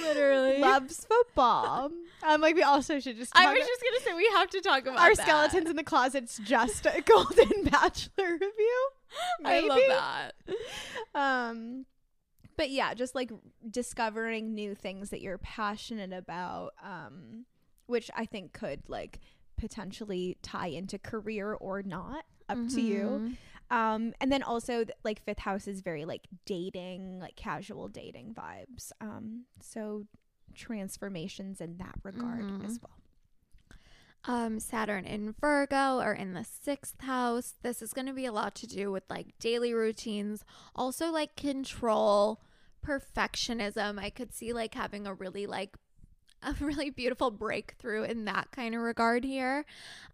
[0.02, 0.58] Literally.
[0.58, 1.90] Loves football.
[2.26, 4.82] Um like we also should just I was just gonna say we have to talk
[4.82, 5.26] about our that.
[5.26, 8.88] skeletons in the closet's just a Golden Bachelor review.
[9.44, 10.32] I love that.
[11.14, 11.86] um
[12.56, 13.30] but yeah just like
[13.70, 17.44] discovering new things that you're passionate about um
[17.86, 19.20] which i think could like
[19.56, 23.36] potentially tie into career or not up to you Mhm.
[23.76, 28.34] um and then also th- like fifth house is very like dating like casual dating
[28.34, 30.06] vibes um so
[30.54, 32.64] transformations in that regard Mhm.
[32.64, 32.98] as well
[34.26, 37.54] um Saturn in Virgo or in the 6th house.
[37.62, 41.36] This is going to be a lot to do with like daily routines, also like
[41.36, 42.42] control,
[42.84, 43.98] perfectionism.
[43.98, 45.76] I could see like having a really like
[46.42, 49.64] a really beautiful breakthrough in that kind of regard here.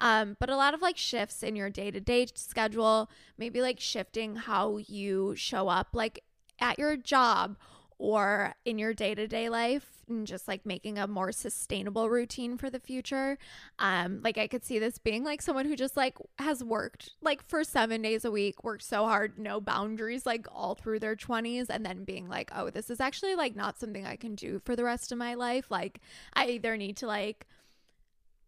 [0.00, 3.80] Um, but a lot of like shifts in your day to day schedule, maybe like
[3.80, 6.22] shifting how you show up, like
[6.60, 7.56] at your job
[8.02, 12.58] or in your day to day life, and just like making a more sustainable routine
[12.58, 13.38] for the future.
[13.78, 17.46] Um, like I could see this being like someone who just like has worked like
[17.46, 21.66] for seven days a week, worked so hard, no boundaries, like all through their 20s,
[21.70, 24.74] and then being like, oh, this is actually like not something I can do for
[24.74, 25.70] the rest of my life.
[25.70, 26.00] Like,
[26.34, 27.46] I either need to like,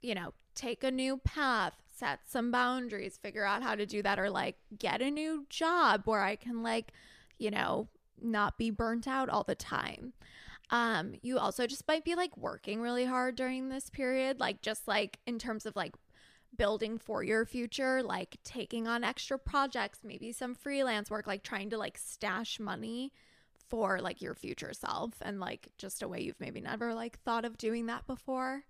[0.03, 4.19] you know, take a new path, set some boundaries, figure out how to do that,
[4.19, 6.93] or like get a new job where I can like,
[7.38, 7.87] you know,
[8.20, 10.12] not be burnt out all the time.
[10.70, 14.88] Um, you also just might be like working really hard during this period, like just
[14.88, 15.94] like in terms of like
[16.57, 21.70] building for your future, like taking on extra projects, maybe some freelance work, like trying
[21.70, 23.12] to like stash money
[23.68, 27.44] for like your future self and like just a way you've maybe never like thought
[27.44, 28.64] of doing that before.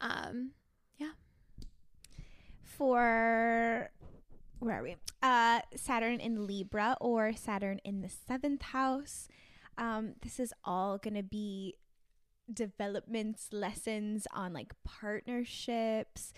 [0.00, 0.52] Um,
[0.98, 1.12] yeah.
[2.62, 3.90] for
[4.60, 4.96] where are we?
[5.22, 9.28] Uh, Saturn in Libra or Saturn in the seventh house.
[9.76, 11.74] Um, this is all gonna be
[12.52, 16.32] developments, lessons on like partnerships.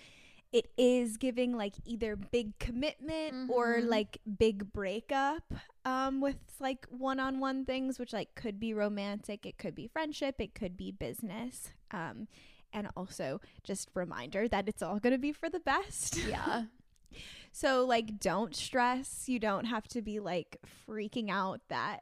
[0.53, 3.89] It is giving like either big commitment or Mhm.
[3.89, 5.55] like big breakup
[5.87, 9.87] um, with like one on one things, which like could be romantic, it could be
[9.89, 11.71] friendship, it could be business.
[11.91, 12.29] Um,
[12.75, 16.17] and also just reminder that it's all going to be for the best.
[16.27, 16.65] Yeah.
[17.53, 19.29] So, like, don't stress.
[19.29, 20.57] You don't have to be like
[20.89, 22.01] freaking out that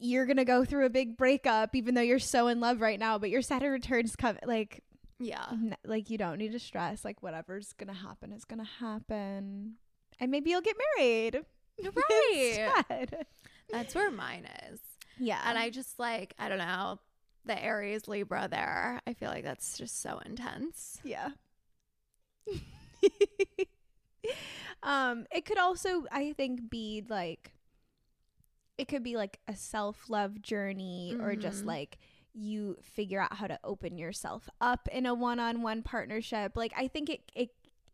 [0.00, 2.98] you're going to go through a big breakup, even though you're so in love right
[2.98, 4.82] now, but your Saturn returns come like,
[5.18, 5.44] yeah.
[5.52, 7.04] n- like, you don't need to stress.
[7.04, 9.74] Like, whatever's going to happen is going to happen.
[10.18, 11.40] And maybe you'll get married.
[11.82, 12.58] Right.
[12.58, 13.26] instead.
[13.70, 14.80] That's where mine is.
[15.18, 15.40] Yeah.
[15.46, 16.98] And I just like, I don't know,
[17.46, 19.00] the Aries Libra there.
[19.06, 20.98] I feel like that's just so intense.
[21.02, 21.30] Yeah.
[24.82, 27.52] um, it could also, I think, be like
[28.78, 31.66] it could be like a self love journey or just Mhm.
[31.66, 31.98] like
[32.32, 36.56] you figure out how to open yourself up in a one on one partnership.
[36.56, 37.50] Like I think it it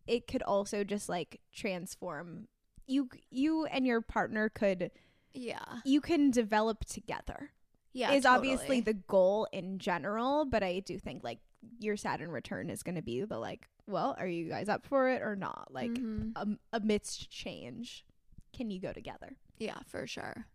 [0.07, 2.47] it could also just like transform
[2.87, 4.91] you you and your partner could
[5.35, 5.81] Yeah.
[5.85, 7.51] you can develop together
[7.93, 8.13] Yeah.
[8.13, 11.41] is obviously the goal in general, but I do think like
[11.79, 15.09] your Saturn return is going to be the like, well, are you guys up for
[15.11, 15.69] it or not?
[15.71, 16.33] Like Mhm.
[16.37, 18.05] um, amidst change,
[18.53, 19.37] can you go together?
[19.59, 20.47] Yeah, for sure.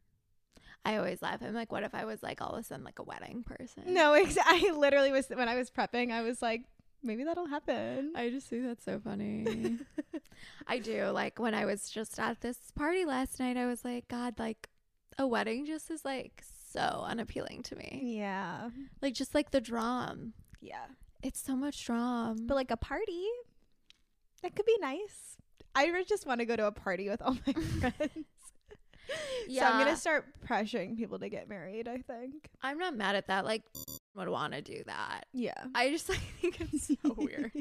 [0.83, 1.41] I always laugh.
[1.43, 3.93] I'm like, what if I was like all of a sudden like a wedding person?
[3.93, 6.63] No, ex- I literally was when I was prepping, I was like,
[7.03, 8.13] maybe that'll happen.
[8.15, 9.77] I just think that's so funny.
[10.67, 11.05] I do.
[11.05, 14.69] Like when I was just at this party last night, I was like, God, like
[15.17, 18.01] a wedding just is like so unappealing to me.
[18.17, 18.69] yeah,
[19.01, 20.33] Like just like the drum.
[20.61, 20.85] Yeah,
[21.23, 22.45] It's so much drum.
[22.47, 23.25] but like a party,
[24.43, 25.37] that could be nice.
[25.75, 28.25] I just want to go to a party with all my friends.
[29.47, 29.67] Yeah.
[29.67, 31.87] So I'm gonna start pressuring people to get married.
[31.87, 32.49] I think.
[32.61, 33.45] I'm not mad at that.
[33.45, 33.63] Like
[34.15, 35.25] would want to do that.
[35.33, 35.53] Yeah.
[35.75, 37.51] I just like think it's so weird.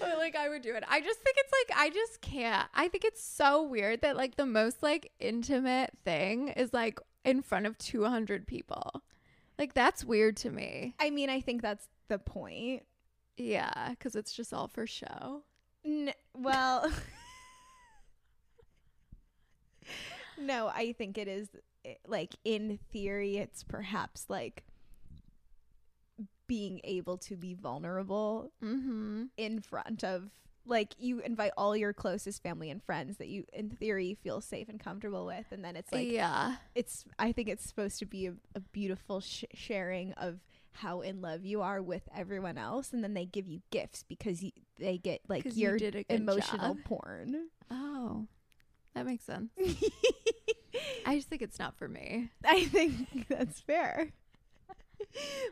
[0.00, 0.84] But like I would do it.
[0.88, 2.68] I just think it's like I just can't.
[2.74, 7.42] I think it's so weird that like the most like intimate thing is like in
[7.42, 9.02] front of 200 people.
[9.58, 10.94] Like that's weird to me.
[11.00, 12.84] I mean, I think that's the point.
[13.36, 15.42] Yeah, cuz it's just all for show.
[15.84, 16.90] N- well,
[20.38, 21.48] no, I think it is
[21.84, 24.64] eh, like in theory, it's perhaps like
[26.46, 29.30] being able to be vulnerable Mhm.
[29.36, 30.30] in front of
[30.66, 34.68] like you invite all your closest family and friends that you in theory feel safe
[34.68, 36.56] and comfortable with and then it's like yeah.
[36.74, 40.40] it's i think it's supposed to be a, a beautiful sh- sharing of
[40.72, 44.42] how in love you are with everyone else and then they give you gifts because
[44.42, 46.84] you, they get like you your a emotional job.
[46.84, 48.26] porn Oh.
[48.94, 49.50] That makes sense.
[51.06, 52.30] I just think it's not for me.
[52.44, 54.10] i think that's fair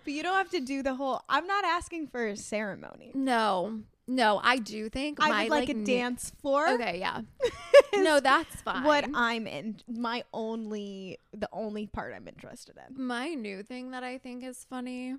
[0.04, 3.80] but you don't have to do the whole i'm not asking for a ceremony No.
[4.06, 7.22] No, I do think i my would like, a dance floor Okay, yeah.
[7.96, 8.84] no, that's fine.
[8.84, 14.02] what i'm in my only the only part i'm interested in My new thing that
[14.04, 15.14] I think is funny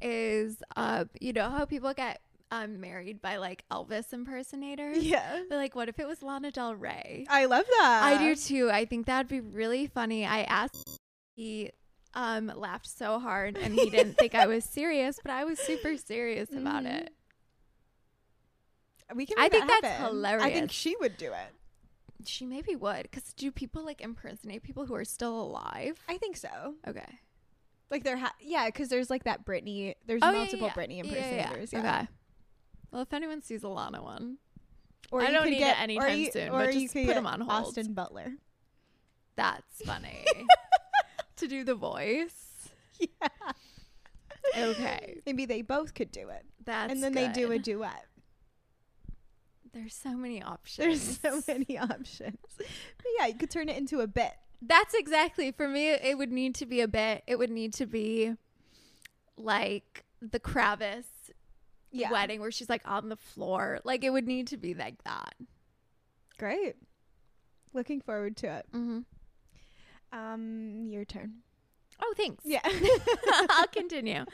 [0.00, 2.20] is uh you know how people get
[2.50, 4.98] um married by like Elvis impersonators?
[5.04, 7.26] yeah But like what if it was Lana Del Rey?
[7.28, 8.70] i love that I do too.
[8.70, 10.24] I think that'd be really funny.
[10.26, 10.76] I asked
[11.36, 11.70] he
[12.14, 15.96] um laughed so hard and he didn't think I was serious, but I was super
[15.96, 17.02] serious about Mhm.
[17.02, 17.14] it.
[19.14, 20.24] We can I think that that's happen.
[20.24, 21.52] i think she would do it
[22.26, 25.98] She maybe would cuz do people like impersonate people who are still alive?
[26.08, 27.20] i think so Okay.
[27.90, 29.94] Like there, ha- yeah, because there's like that Britney.
[30.06, 31.02] There's Oh, multiple yeah, Britney yeah.
[31.04, 31.10] Yeah,
[31.50, 31.72] impersonators.
[31.72, 32.08] Yeah, Okay.
[32.92, 34.38] Well, if anyone sees a Lana one,
[35.10, 37.40] Or I you don't need get, it anytime you, soon, but just put them on
[37.40, 37.66] hold.
[37.66, 38.34] Austin Butler.
[39.34, 40.24] that's funny.
[41.36, 42.68] to do the voice.
[43.00, 43.28] Yeah.
[44.56, 45.20] Okay.
[45.26, 48.04] Maybe they both could do it, That's and then they do a duet.
[49.72, 51.18] There's so many options.
[51.18, 52.38] There's so many options.
[52.56, 52.66] But
[53.18, 54.32] yeah, you could turn it into a bit.
[54.62, 55.88] That's exactly for me.
[55.90, 57.22] It would need to be a bit.
[57.26, 58.34] It would need to be
[59.36, 61.06] like the Kravis
[61.92, 63.80] Yeah, wedding where she's like on the floor.
[63.84, 65.34] Like it would need to be like that.
[66.38, 66.74] great.
[67.72, 68.66] Looking forward to it.
[68.74, 70.18] Mm-hmm.
[70.18, 71.34] Um, your turn.
[72.02, 72.44] Oh, thanks.
[72.44, 72.60] Yeah.
[73.50, 74.24] I'll continue.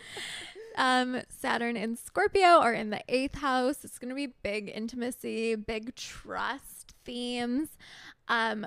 [0.77, 3.85] Um, Saturn in Scorpio or in the eighth house.
[3.85, 7.79] It's going to be big intimacy, big trust themes.
[8.29, 8.67] Um,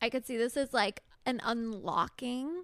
[0.00, 2.62] I could see this as like an unlocking,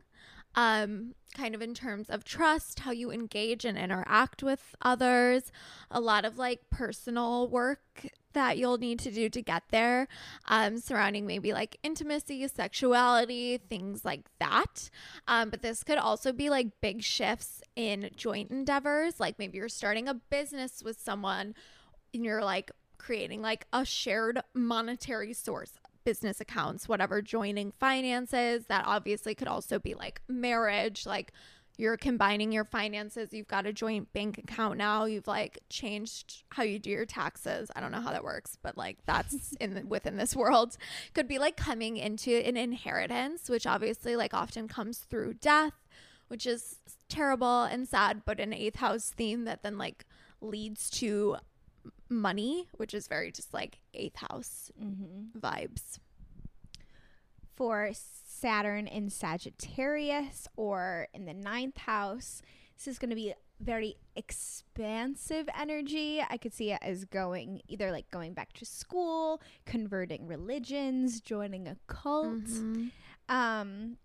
[0.55, 5.51] um, kind of in terms of trust, how you engage and interact with others,
[5.91, 10.07] a lot of like personal work that you'll need to do to get there,
[10.47, 14.91] um, surrounding maybe like intimacy, sexuality, things like that.
[15.27, 19.19] Um, but this could also be like big shifts in joint endeavors.
[19.19, 21.55] Like maybe you're starting a business with someone
[22.13, 25.73] and you're like creating like a shared monetary source
[26.05, 31.33] business accounts whatever joining finances that obviously could also be like marriage like
[31.77, 36.63] you're combining your finances you've got a joint bank account now you've like changed how
[36.63, 39.85] you do your taxes i don't know how that works but like that's in the,
[39.87, 40.77] within this world
[41.15, 45.75] could be like coming into an inheritance which obviously like often comes through death
[46.29, 46.77] which is
[47.09, 50.05] terrible and sad but an eighth house theme that then like
[50.41, 51.37] leads to
[52.09, 55.39] money, which is very just like eighth house Mm-hmm.
[55.39, 55.99] vibes.
[57.57, 57.91] For
[58.49, 62.43] Saturn in Sagittarius or in the ninth house,
[62.77, 66.23] this is going to be very expansive energy.
[66.29, 71.67] I could see it as going either like going back to school, converting religions, joining
[71.67, 72.45] a cult.
[72.45, 72.91] Mhm.
[73.31, 73.97] Um,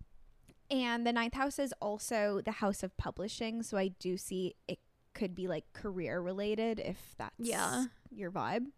[0.70, 3.62] and the ninth house is also the house of publishing.
[3.62, 4.78] So I do see it
[5.12, 7.86] could be like career related if that's Yeah.
[8.10, 8.70] your vibe.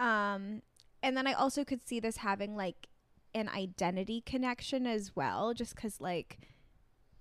[0.00, 0.62] Um,
[1.04, 2.88] and then I also could see this having like
[3.34, 6.38] an identity connection as well, just because like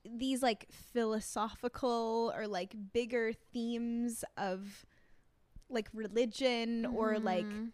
[0.05, 4.85] these like philosophical or like bigger themes of
[5.69, 7.71] like religion or like Mhm.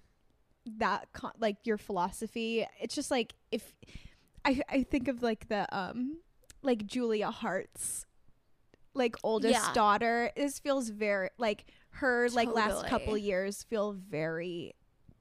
[0.65, 3.75] that con- like your philosophy it's just like if
[4.45, 6.17] i i think of like the um
[6.63, 8.07] like julia haart's
[8.95, 9.73] like oldest Yeah.
[9.73, 14.73] daughter this feels very like her like last couple years feel very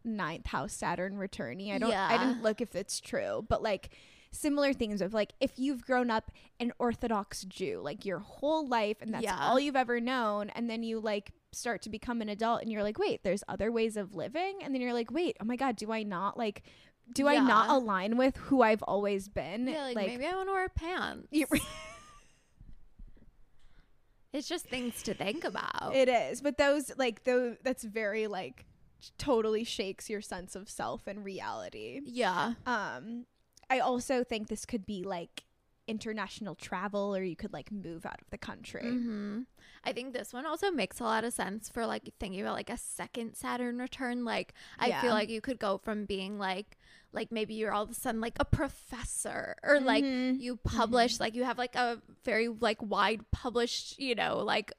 [0.04, 3.90] ninth house saturn returny i don't i didn't look if it's true but like
[4.32, 8.96] similar things of like if you've grown up an orthodox jew like your whole life
[9.02, 9.36] and that's Yeah.
[9.40, 12.82] all you've ever known and then you like start to become an adult and you're
[12.82, 15.76] like wait there's other ways of living and then you're like wait oh my god
[15.76, 16.62] do i not like
[17.12, 20.52] do i not align with who i've always been Yeah, like, maybe I want to
[20.52, 21.28] wear pants.
[24.32, 25.94] It's just things to think about.
[25.94, 28.64] it is but those like those that's very like
[29.18, 32.54] totally shakes your sense of self and reality yeah.
[32.66, 33.26] um
[33.70, 35.44] i also think this could be like
[35.88, 39.40] international travel or you could like move out of the country hmm
[39.84, 42.70] I think this one also makes a lot of sense for like thinking about like
[42.70, 44.24] a second Saturn return.
[44.24, 45.00] Like I Yeah.
[45.00, 46.78] feel like you could go from being like
[47.12, 50.38] like maybe you're all of a sudden like a professor or like Mhm.
[50.40, 54.72] you publish like you have like a very like wide published you know like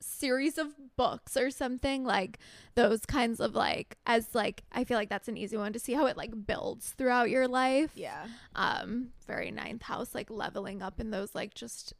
[0.00, 2.38] series of books or something like
[2.74, 5.92] those kinds of like as like I feel like that's an easy one to see
[5.92, 11.00] how it like builds throughout your life yeah um very ninth house like leveling up
[11.00, 11.92] in those like just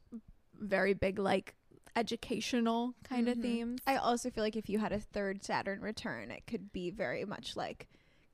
[0.59, 1.55] very big like
[1.95, 3.41] educational kind of Mhm.
[3.41, 6.89] themes I also feel like if you had a third Saturn return, it could be
[6.89, 7.87] very much like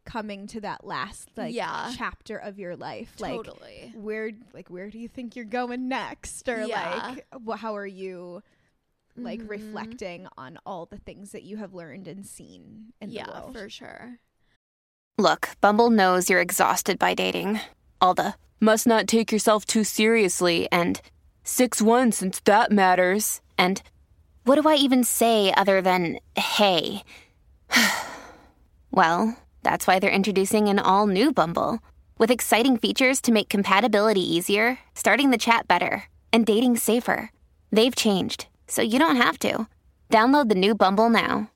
[0.05, 1.91] coming to that last like Yeah.
[1.97, 3.15] chapter of your life.
[3.17, 6.47] totally Like where like where do you think you're going next?
[6.47, 7.13] Or Yeah.
[7.13, 8.41] like wh- how are you
[9.17, 9.49] like Mhm.
[9.49, 13.53] reflecting on all the things that you have learned and seen in the yeah world?
[13.53, 14.19] for sure
[15.19, 17.59] Look, Bumble knows you're exhausted by dating.
[17.99, 21.01] All the must not take yourself too seriously and
[21.43, 23.41] 6 1 since that matters.
[23.57, 23.81] And
[24.43, 27.01] what do I even say other than hey?
[28.91, 31.79] well, that's why they're introducing an all new Bumble
[32.17, 37.31] with exciting features to make compatibility easier, starting the chat better, and dating safer.
[37.71, 39.67] They've changed, so you don't have to.
[40.11, 41.51] Download the new Bumble now.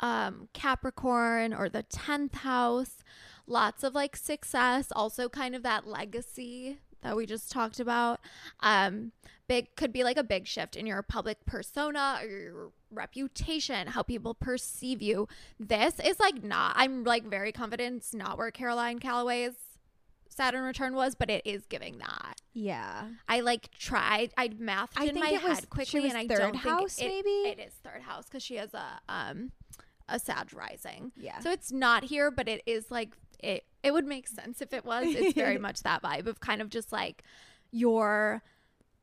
[0.00, 2.98] um capricorn or the 10th house
[3.46, 8.20] lots of like success also kind of that legacy that we just talked about
[8.60, 9.12] um
[9.48, 14.02] big could be like a big shift in your public persona or your reputation how
[14.02, 15.28] people perceive you
[15.60, 19.54] this is like not i'm like very confident it's not where caroline calloway's
[20.32, 23.04] saturn return was but it is giving that Yeah.
[23.28, 24.32] I like tried.
[24.36, 26.96] I mathed I in think my it was- head quickly, and I third don't house,
[26.96, 27.48] think it, maybe?
[27.50, 29.52] it is third house because she has a um
[30.08, 31.12] a Sag rising.
[31.16, 31.38] Yeah.
[31.40, 33.64] So it's not here, but it is like it.
[33.82, 35.06] It would make sense if it was.
[35.06, 37.22] It's very much that vibe of kind of just like
[37.70, 38.42] your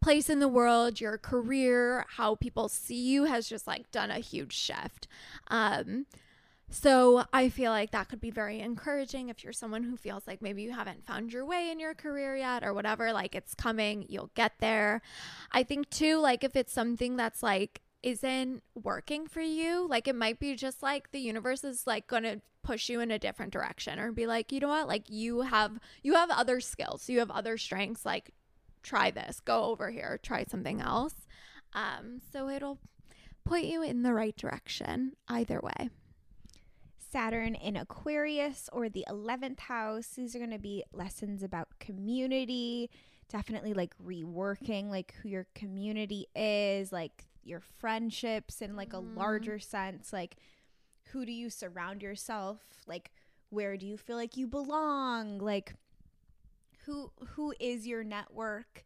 [0.01, 4.19] place in the world, your career, how people see you has just like done a
[4.19, 5.07] huge shift.
[5.49, 6.05] Um,
[6.69, 10.41] so I feel like that could be very encouraging if you're someone who feels like
[10.41, 14.05] maybe you haven't found your way in your career yet or whatever, like it's coming,
[14.07, 15.01] you'll get there.
[15.51, 20.15] I think too, like if it's something that's like isn't working for you, like it
[20.15, 23.51] might be just like the universe is like going to push you in a different
[23.51, 27.19] direction or be like, you know what, like you have you have other skills, you
[27.19, 28.31] have other strengths, like
[28.83, 31.15] try this, go over here, try something else.
[31.73, 32.79] Um, so it'll
[33.43, 35.89] point you in the right direction either way.
[37.11, 40.09] Saturn in Aquarius or the 11th house.
[40.09, 42.89] These are going to be lessons about community,
[43.29, 49.59] definitely like reworking like who your community is, like your friendships in like a larger
[49.59, 50.35] sense, like
[51.11, 53.11] who do you surround yourself, like
[53.49, 55.73] where do you feel like you belong, like
[56.85, 58.85] who who is your network,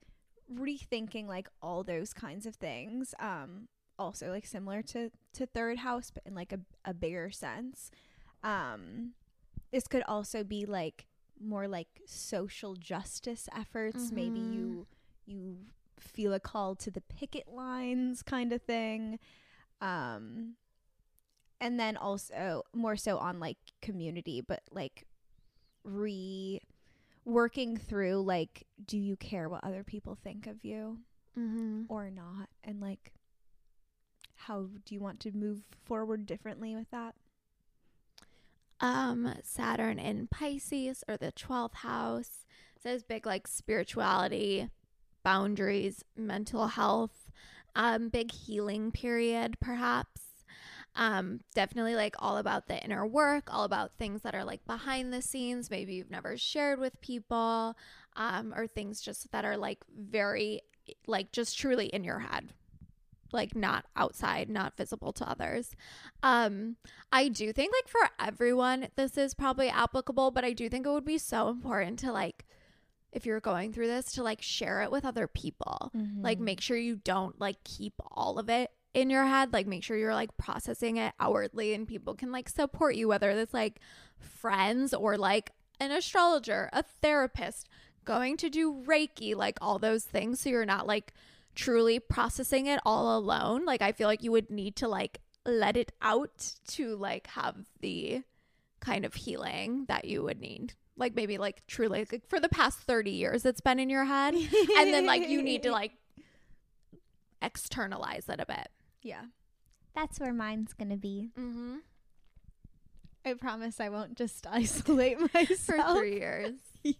[0.53, 3.13] rethinking like all those kinds of things.
[3.19, 3.67] Um
[3.99, 7.91] also like similar to to third house but in like a, a bigger sense
[8.43, 9.13] um
[9.71, 11.05] this could also be like
[11.39, 14.53] more like social justice efforts maybe Mhm.
[14.53, 14.87] you
[15.25, 15.57] you
[15.99, 19.19] feel a call to the picket lines kind of thing
[19.81, 20.55] um
[21.59, 25.05] and then also more so on like community, but like
[25.83, 26.61] re
[27.25, 30.99] working through like do you care what other people think of you
[31.37, 31.83] Mm-hmm.
[31.89, 33.13] or not and like
[34.35, 37.15] how do you want to move forward differently with that
[38.83, 42.45] um Saturn in Pisces or the 12th house
[42.77, 44.69] says big like spirituality,
[45.23, 47.31] boundaries, mental health,
[47.75, 50.21] um big healing period perhaps.
[50.95, 55.13] Um definitely like all about the inner work, all about things that are like behind
[55.13, 57.77] the scenes, maybe you've never shared with people,
[58.17, 60.61] um or things just that are like very
[61.07, 62.49] like just truly in your head.
[63.33, 65.75] Like not outside, not visible to others.
[66.21, 66.77] Um
[67.11, 70.91] I do think like for everyone this is probably applicable, but I do think it
[70.91, 72.45] would be so important to like
[73.11, 75.91] if you're going through this to like share it with other people.
[76.23, 79.53] Like make sure you don't like keep all of it in your head.
[79.53, 83.29] Like make sure you're like processing it outwardly and people can like support you whether
[83.31, 83.79] it's like
[84.19, 87.67] friends or like an astrologer, a therapist,
[88.05, 91.13] going to do reiki, like all those things so you're not like
[91.55, 93.65] truly processing it all alone.
[93.65, 97.55] Like I feel like you would need to like let it out to like have
[97.81, 98.23] the
[98.79, 100.73] kind of healing that you would need.
[100.95, 104.35] Like maybe like truly like for the past 30 years it's been in your head
[104.35, 105.91] and then like you need to like
[107.41, 108.69] externalize it a bit.
[109.01, 109.23] yeah
[109.95, 111.75] that's where mine's gonna be Mm-hmm.
[113.25, 116.53] i promise i won't just isolate myself For 3 years.
[116.83, 116.93] yeah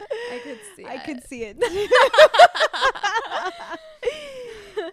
[0.32, 1.04] I could see I it.
[1.04, 1.56] could see it.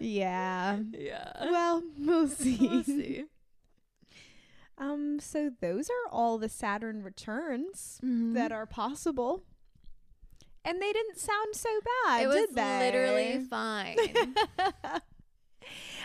[0.00, 0.78] yeah.
[0.92, 1.32] Yeah.
[1.40, 2.58] Well, we'll see.
[2.60, 3.24] We'll see.
[4.78, 8.34] Um, so those are all the Saturn returns Mhm.
[8.34, 9.42] that are possible.
[10.64, 11.68] And they didn't sound so
[12.04, 12.22] bad.
[12.24, 12.78] it was they?
[12.80, 13.96] literally fine.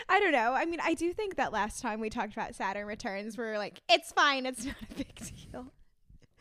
[0.10, 0.54] I don't know.
[0.54, 3.58] I mean, I do think that last time we talked about Saturn returns, we were
[3.58, 5.68] like, it's fine, it's not a big deal.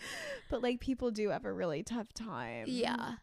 [0.50, 2.64] But like people do have a really tough time.
[2.68, 3.14] yeah.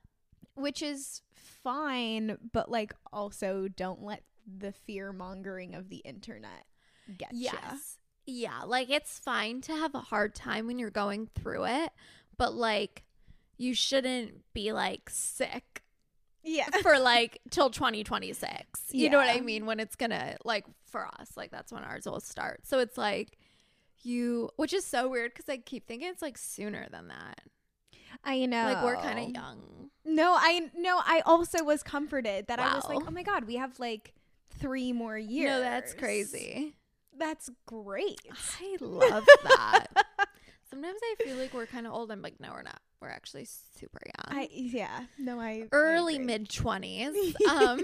[0.55, 6.65] Which is fine, but like also don't let the fear mongering of the internet
[7.17, 7.49] get you.
[7.51, 7.97] Yes.
[8.25, 11.91] Yeah, like it's fine to have a hard time when you're going through it,
[12.37, 13.03] but like
[13.57, 15.83] you shouldn't be like sick
[16.43, 16.69] Yeah.
[16.81, 18.49] for like till 2026.
[18.91, 19.65] You know what I mean?
[19.65, 22.61] When it's gonna like for us, like that's when ours will start.
[22.63, 23.37] So it's like
[24.03, 27.41] you, which is so weird because I keep thinking it's like sooner than that.
[28.23, 28.63] I know.
[28.63, 29.89] Like we're kind of young.
[30.05, 33.55] No, I no, I also was comforted that I was like, oh my god, we
[33.55, 34.13] have like
[34.59, 35.51] three more years.
[35.51, 36.75] No, that's crazy.
[37.17, 38.21] That's great.
[38.59, 39.87] I love that.
[40.69, 42.11] Sometimes I feel like we're kind of old.
[42.11, 42.79] I'm like, no, we're not.
[43.01, 44.37] We're actually super young.
[44.39, 45.01] I yeah.
[45.17, 47.81] No, I early mid 20s um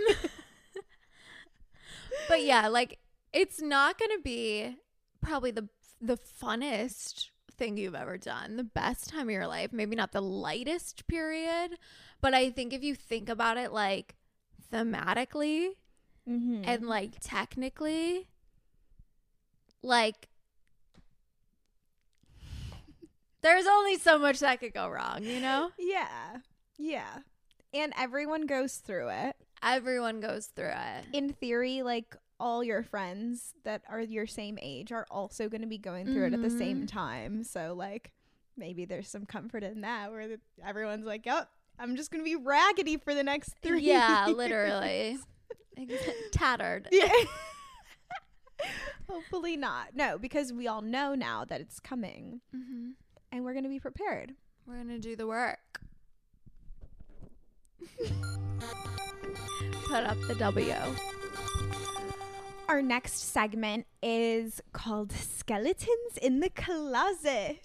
[2.27, 2.99] but yeah like
[3.31, 4.75] it's not gonna be
[5.21, 5.67] probably the
[6.05, 10.21] the funnest thing you've ever done the best time of your life maybe not the
[10.21, 11.77] lightest period
[12.19, 14.15] but i think if you think about it like
[14.71, 15.69] thematically
[16.27, 16.63] Mhm.
[16.65, 18.27] and like technically
[19.83, 20.27] like
[23.41, 26.37] there's only so much that could go wrong you know yeah.
[26.77, 27.17] Yeah.
[27.73, 29.35] And everyone goes through it.
[29.61, 34.91] everyone goes through it In theory, like all your friends that are your same age
[34.91, 37.43] are also going to be going through it at the same time.
[37.45, 38.11] So like
[38.57, 41.43] maybe there's some comfort in that where the, everyone's like, "Oh,
[41.79, 45.17] I'm just going to be raggedy for the next 3 Yeah, years." literally.
[46.33, 46.89] Tattered.
[46.91, 47.09] Yeah.
[49.09, 49.95] Hopefully not.
[49.95, 52.91] No, because we all know now that it's coming hmm
[53.31, 54.33] and we're going to be prepared.
[54.67, 55.79] We're going to do the work.
[59.87, 60.75] Put up the W.
[62.73, 67.59] Our next segment is called Skeletons in the Closet,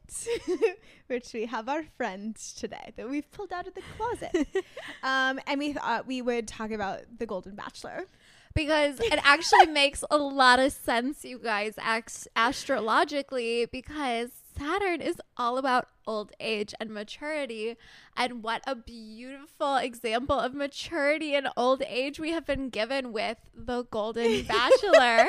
[1.06, 4.46] which we have our friend today that we've pulled out of the closet.
[5.02, 8.04] um, and we thought we would talk about The Golden Bachelor.
[8.52, 15.16] Because it actually makes a lot of sense, you guys, ax- astrologically, because Saturn is
[15.36, 17.76] all about old age and maturity.
[18.16, 23.38] And what a beautiful example of maturity and old age we have been given with
[23.54, 25.28] the Golden Bachelor.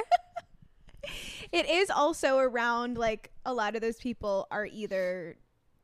[1.52, 5.38] It is also around like a lot of those people are either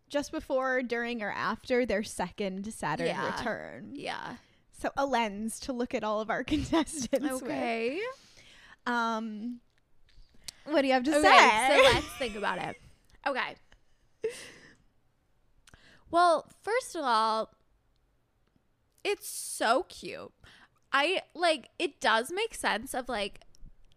[0.10, 3.36] just before, during, or after their second Saturn Yeah.
[3.38, 3.92] return.
[3.94, 4.36] yeah.
[4.78, 7.10] So a lens to look at all of our contestants
[7.42, 7.44] with.
[7.44, 8.00] Okay.
[8.86, 9.62] Um,
[10.66, 11.78] what do you have to Okay, say?
[11.78, 12.76] so let's think about it.
[13.28, 13.56] Okay.
[16.12, 17.50] Well, first of all,
[19.04, 20.32] it's so cute.
[20.92, 23.42] I like it does make sense of like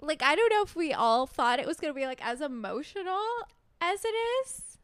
[0.01, 3.25] like I don't know if we all thought it was gonna be like as emotional
[3.81, 4.79] as it is.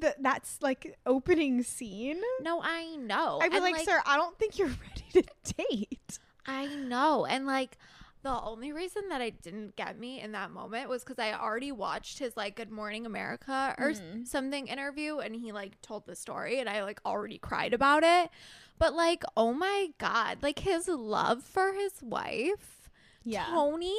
[0.00, 2.20] Th- that's like opening scene.
[2.40, 3.38] No, I know.
[3.42, 4.68] I'd be And, like, sir, I don't think you're
[5.12, 6.18] ready to date.
[6.46, 7.26] I know.
[7.26, 7.76] And like
[8.22, 11.72] the only reason that I didn't get me in that moment was because I already
[11.72, 14.24] watched his like Good Morning America or s- mm-hmm.
[14.24, 18.30] something interview and he like told the story and I like already cried about it.
[18.78, 22.90] But like, oh my God, like his love for his wife.
[23.24, 23.46] Yeah.
[23.46, 23.96] Tony,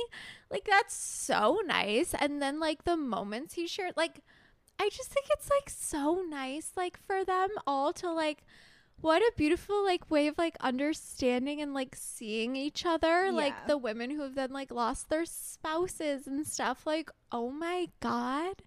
[0.50, 2.14] like that's so nice.
[2.14, 4.22] And then like the moments he shared, like
[4.80, 8.44] I just think it's like so nice, like for them all to like
[9.02, 13.78] what a beautiful like way of like understanding and like seeing each other like the
[13.78, 18.62] women who have then like lost their spouses and stuff like oh my god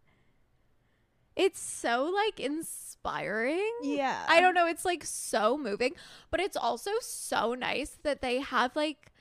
[1.37, 4.25] it's so like inspiring Yeah.
[4.29, 5.93] i don't know it's like so moving
[6.31, 9.13] but it's also so nice that they have like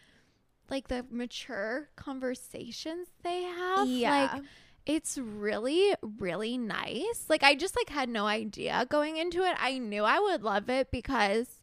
[0.70, 4.30] like the mature conversations they have Yeah.
[4.34, 4.44] like
[4.86, 7.26] it's really really nice.
[7.30, 9.56] Like i just like had no idea going into it.
[9.60, 11.62] I knew i would love it because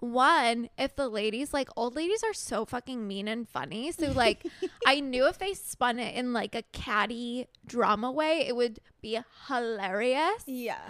[0.00, 3.92] one if the ladies like old ladies are so fucking mean and funny.
[3.92, 4.44] So like
[4.86, 9.18] i knew if they spun it in like a catty drama way it would be
[9.48, 10.42] hilarious.
[10.46, 10.80] Yeah.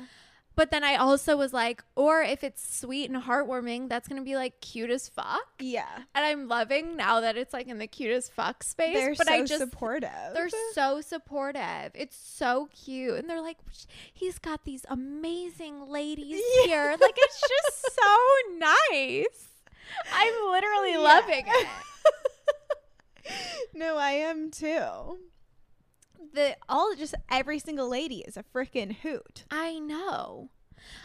[0.55, 4.37] But then i also was like or if it's sweet and heartwarming that's gonna be
[4.37, 5.87] like cute as fuck Yeah.
[6.15, 9.27] and i'm loving now that it's like in the cute as fuck space They're but
[9.27, 10.11] so i just supportive.
[10.35, 11.91] they're so supportive.
[11.95, 13.15] It's so cute.
[13.19, 13.59] And they're like,
[14.13, 16.97] he's got these amazing ladies here.
[17.01, 19.49] Like, it's just so nice.
[20.13, 21.67] I'm literally loving it.
[23.75, 25.19] no, I am too.
[26.35, 29.45] The all just every single lady is a freaking hoot.
[29.51, 30.51] I know.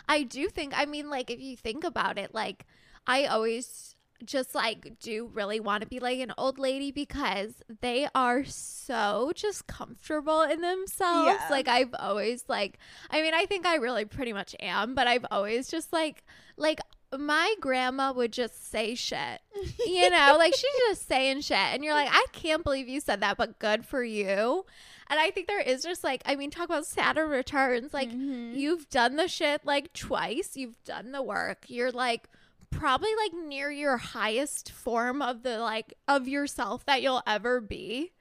[0.09, 2.65] I do think, I mean, like, if you think about it, like,
[3.05, 3.95] I always
[4.26, 9.32] just like do really want to be like an old lady because they are so
[9.36, 11.39] just comfortable in themselves.
[11.39, 11.47] Yeah.
[11.49, 12.80] Like I've always like
[13.11, 16.24] I mean I think I really pretty much am, but I've always just like
[16.57, 16.80] like
[17.18, 19.41] my grandma would just say shit.
[19.86, 23.22] You know, like she's just saying shit and you're like I can't believe you said
[23.22, 24.65] that, but good for you.
[25.10, 28.55] And I think there is just like I mean talk about Saturn returns like mm-hmm.
[28.55, 31.66] you've done the shit like twice, you've done the work.
[31.68, 32.30] You're like
[32.70, 38.12] probably like near your highest form of the like of yourself that you'll ever be.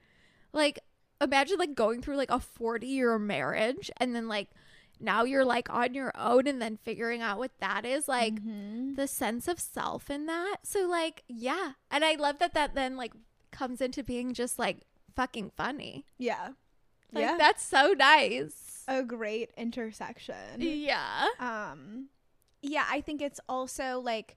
[0.53, 0.78] Like
[1.20, 4.49] imagine like going through like a 40 year marriage and then like
[4.99, 8.95] now you're like on your own and then figuring out what that is like mm-hmm.
[8.95, 10.59] the sense of self in that.
[10.62, 13.12] So like yeah, and I love that that then like
[13.51, 14.82] comes into being just like
[15.14, 16.05] fucking funny.
[16.18, 16.51] Yeah.
[17.16, 17.36] Like yeah.
[17.38, 18.84] that's so nice.
[18.88, 20.34] a great intersection.
[20.58, 21.26] Yeah.
[21.40, 22.08] Um
[22.62, 24.36] yeah, I think it's also like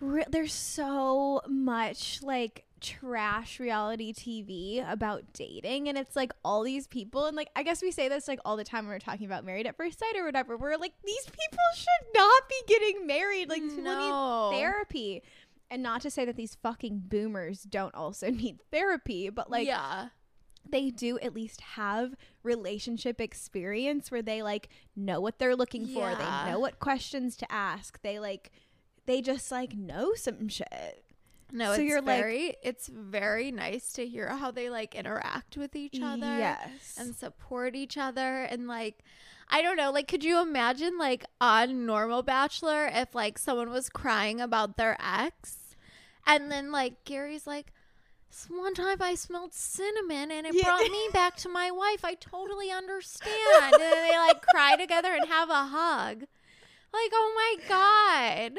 [0.00, 6.86] re- there's so much like trash reality TV about dating and it's like all these
[6.86, 9.24] people and like I guess we say this like all the time when we're talking
[9.26, 10.56] about married at first sight or whatever.
[10.56, 13.48] We're like these people should not be getting married.
[13.48, 14.50] Like these people No.
[14.50, 15.22] need therapy.
[15.70, 20.08] And not to say that these fucking boomers don't also need therapy, but like yeah.
[20.68, 26.14] They do at least have relationship experience where they like know what they're looking for.
[26.14, 28.00] They know what questions to ask.
[28.02, 28.50] They like
[29.06, 31.04] they just like know some shit.
[31.52, 35.76] No, So it's you're, like- it's very nice to hear how they like interact with
[35.76, 36.96] each other yes.
[36.98, 38.42] and support each other.
[38.42, 39.04] And like
[39.48, 43.88] I don't know, like could you imagine like on normal bachelor if like someone was
[43.88, 45.76] crying about their ex?
[46.26, 47.74] And then like Gary's like "This
[48.48, 50.64] one time I smelled cinnamon and it Yeah.
[50.64, 52.04] brought me back to my wife.
[52.04, 53.32] I totally understand.
[53.62, 56.20] and they like cry together and have a hug.
[56.92, 58.52] Like, oh my God.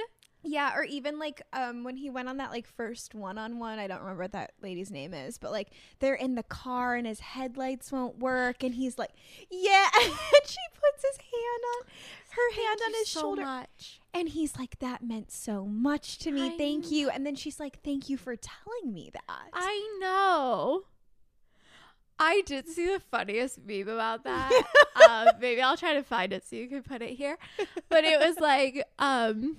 [0.44, 4.02] yeah or even like um when he went on that like first one-on-one i don't
[4.02, 7.92] remember what that lady's name is but like they're in the car and his headlights
[7.92, 9.10] won't work and he's like
[9.50, 10.12] yeah and
[10.46, 11.88] she puts his hand on
[12.30, 14.00] her hand on his so shoulder much.
[14.16, 16.48] And he's like, that meant so much to me.
[16.48, 17.10] I Thank you.
[17.10, 19.50] And then she's like, thank you for telling me that.
[19.54, 20.84] I know.
[22.18, 24.64] I did see the funniest meme about that.
[25.10, 27.38] um, maybe I'll try to find it so you can put it here.
[27.90, 29.58] But it was like, um,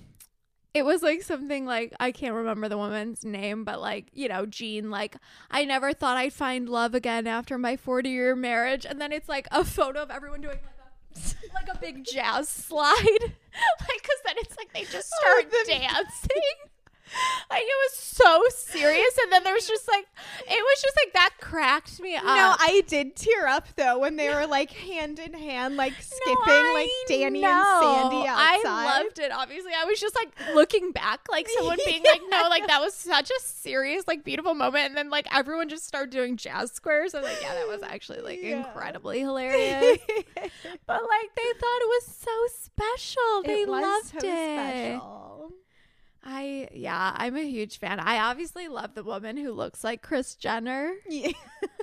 [0.73, 4.45] it was like something like I can't remember the woman's name, but like you know,
[4.45, 4.89] Jean.
[4.89, 5.17] Like
[5.49, 9.29] I never thought I'd find love again after my forty year marriage, and then it's
[9.29, 10.76] like a photo of everyone doing like
[11.53, 15.65] like a big jazz slide, like because then it's like they just Oh, start the-
[15.71, 16.41] dancing.
[17.49, 20.05] Like it was so serious, and then there was just like
[20.49, 22.23] it was just like that cracked me up.
[22.25, 26.35] No, I did tear up though when they were like hand in hand, like skipping,
[26.45, 27.47] No, like Danny know.
[27.49, 28.65] and Sandy outside.
[28.67, 29.31] I loved it.
[29.31, 32.93] Obviously, I was just like looking back, like someone being like, "No, like that was
[32.93, 37.15] such a serious, like beautiful moment," and then like everyone just started doing jazz squares.
[37.15, 38.57] I was like, "Yeah, that was actually like Yeah.
[38.67, 39.99] incredibly hilarious."
[40.85, 43.43] but like they thought it was so special.
[43.45, 44.91] They it was loved so it.
[44.91, 45.51] special.
[46.29, 48.01] I yeah, I'm a huge fan.
[48.01, 50.91] I obviously love the woman who looks like Kris Jenner.
[51.07, 51.31] Yeah.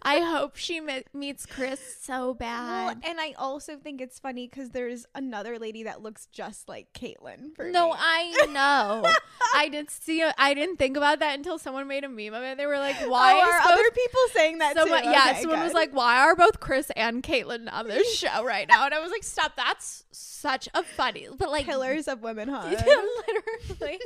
[0.03, 2.99] I hope she me- meets Kris so Well, bad.
[3.05, 7.53] and I also think it's funny because there's another lady that looks just like Caitlyn.
[7.73, 7.97] No, me.
[7.99, 9.11] I know.
[9.57, 10.23] I didn't see.
[10.37, 12.59] I didn't think about that until someone made a meme of it.
[12.59, 15.09] They were like, oh, "Why oh, are both other people saying that someone, too?
[15.09, 18.69] yeah, Okay, someone was like, "Why are both Kris and Caitlyn on this show right
[18.69, 19.57] now?" And I was like, "Stop!
[19.57, 22.73] That's such a funny, but like pillars of womenhood.
[22.73, 23.99] literally,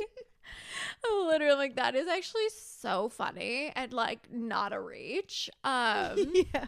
[1.03, 6.65] literally, like that is actually so funny and like not a reach." Um, yeah.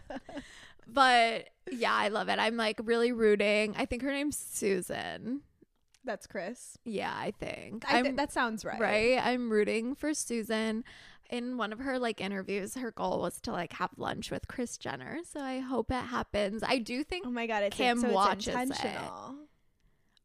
[0.86, 2.38] but yeah, I love it.
[2.38, 3.74] I'm like really rooting.
[3.76, 5.42] I think her name's Susan.
[6.04, 6.76] That's Kris.
[6.84, 7.84] Yeah, I think.
[7.90, 8.80] I th- that sounds right.
[8.80, 9.18] right?
[9.24, 10.84] I'm rooting for Susan.
[11.30, 14.76] In one of her like interviews, her goal was to like have lunch with Kris
[14.76, 15.20] Jenner.
[15.24, 16.62] So I hope it happens.
[16.66, 18.60] I do think Oh my god, it's Kim so watches it.
[18.60, 19.36] intentional.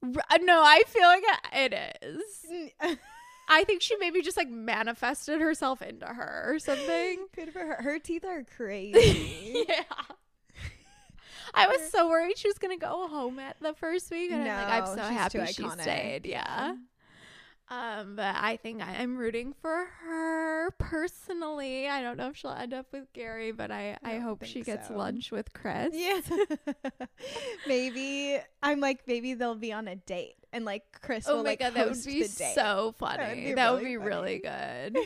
[0.04, 2.98] R- no, I feel like it is.
[3.48, 7.28] I think she maybe just like manifested herself into her or something.
[7.36, 7.78] Good for her.
[7.82, 9.66] Her teeth are crazy.
[9.68, 9.84] yeah.
[11.54, 14.70] I was so worried she was gonna go home at the first week, and I'm
[14.70, 16.26] like, I'm so happy she stayed.
[16.26, 16.76] Yeah.
[17.70, 21.90] Um, but I think I, I'm rooting for her personally.
[21.90, 24.62] I don't know if she'll end up with Gary, but I, I, don't hope she
[24.62, 24.96] gets so.
[24.96, 25.90] lunch with Kris.
[25.92, 26.22] yeah.
[27.68, 31.52] maybe I'm like maybe they'll be on a date and like Kris Oh will my
[31.52, 32.56] like god, that would be the date.
[32.56, 33.46] so would funny.
[33.48, 34.98] be That would really be really good.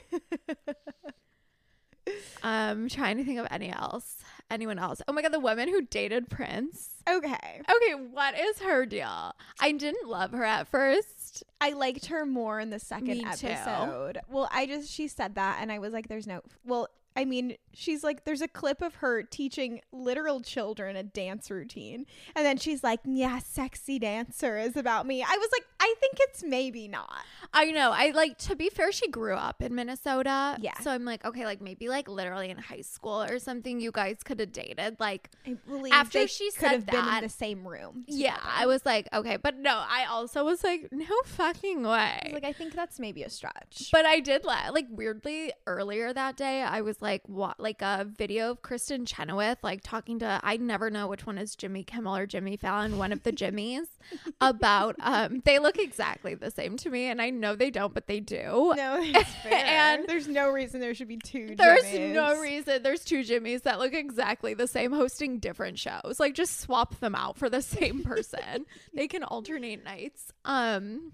[2.44, 4.18] um, trying to think of any else.
[4.52, 5.02] Anyone else?
[5.08, 6.90] Oh my god, the woman who dated Prince.
[7.10, 7.62] okay.
[7.70, 9.34] Okay, what is her deal?
[9.60, 11.21] I didn't love her at first.
[11.60, 13.48] I liked her more in the second Me too.
[13.48, 14.20] episode.
[14.30, 17.56] Well, I just she said that and I was like there's no well, I mean,
[17.74, 22.06] she's like there's a clip of her teaching literal children a dance routine.
[22.36, 26.16] And then she's like, "Yeah, sexy dancer is about me." I was like, "I think
[26.22, 27.92] it's maybe not." I know.
[27.94, 30.58] I like to be fair, she grew up in Minnesota.
[30.62, 30.78] Yeah.
[30.80, 34.18] So I'm like, okay, like maybe like literally in high school or something, you guys
[34.24, 34.98] could have dated.
[35.00, 38.06] Like, I believe After she could said have been that- in the same room.
[38.08, 38.38] yeah.
[38.42, 42.22] I was like, okay, but no, I also was like, no fucking way.
[42.26, 43.90] was like, I think that's maybe a stretch.
[43.92, 46.62] But I did la- like weirdly earlier that day.
[46.62, 50.90] I was like, what, like a video of Kristin Chenoweth, like talking to, I never
[50.90, 53.88] know which one is Jimmy Kimmel or Jimmy Fallon, one of the Jimmys,
[54.42, 57.06] about, um, they look exactly the same to me.
[57.06, 58.74] And I know they don't, but they do.
[58.76, 59.14] no.
[59.52, 61.56] And there's no reason there should be two.
[61.58, 62.14] There's Jimmys.
[62.14, 62.84] no reason.
[62.84, 66.18] There's two Jimmys that look exactly the same hosting different shows.
[66.20, 68.66] Like just swap them out for the same person.
[68.94, 70.32] they can alternate nights.
[70.46, 71.14] Um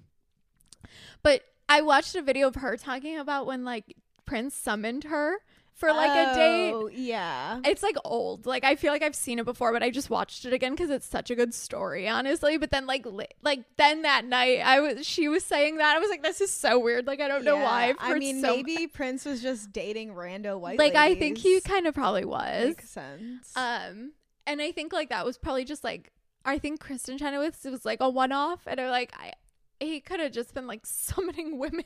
[1.24, 5.38] but I watched a video of her talking about when like Prince summoned her
[5.78, 6.72] for like a date.
[6.74, 7.62] Oh, Yeah.
[7.64, 8.46] It's like old.
[8.46, 10.90] Like I feel like I've seen it before, but I just watched it again because
[10.90, 12.58] it's such a good story, honestly.
[12.58, 16.00] But then like li- like then that night, I was she was saying that I
[16.00, 17.06] was like, this is so weird.
[17.08, 17.94] Like I don't know why.
[18.00, 20.80] I mean, so maybe Prince was just dating rando white.
[20.80, 22.68] like I think he kind of probably was.
[22.70, 23.54] makes sense.
[23.56, 24.14] Um,
[24.48, 26.12] and I think like that was probably just like
[26.44, 29.34] I think Kristin Chenoweth was like a one off, and I'm like I
[29.80, 31.84] he could have just been like summoning women.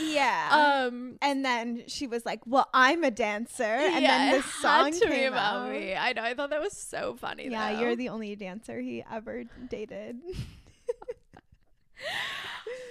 [0.00, 0.84] Yeah.
[0.86, 4.92] Um, and then she was like, "Well, I'm a dancer," and yeah, then this song
[4.92, 5.72] to came about out.
[5.72, 5.94] me.
[5.94, 6.22] I know.
[6.22, 7.48] I thought that was so funny.
[7.48, 7.80] Yeah, though.
[7.80, 10.20] you're the only dancer he ever dated.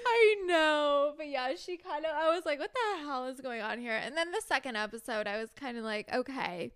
[0.07, 2.11] I know, but yeah, she kind of.
[2.15, 5.27] I was like, "What the hell is going on here?" And then the second episode,
[5.27, 6.71] I was kind of like, "Okay,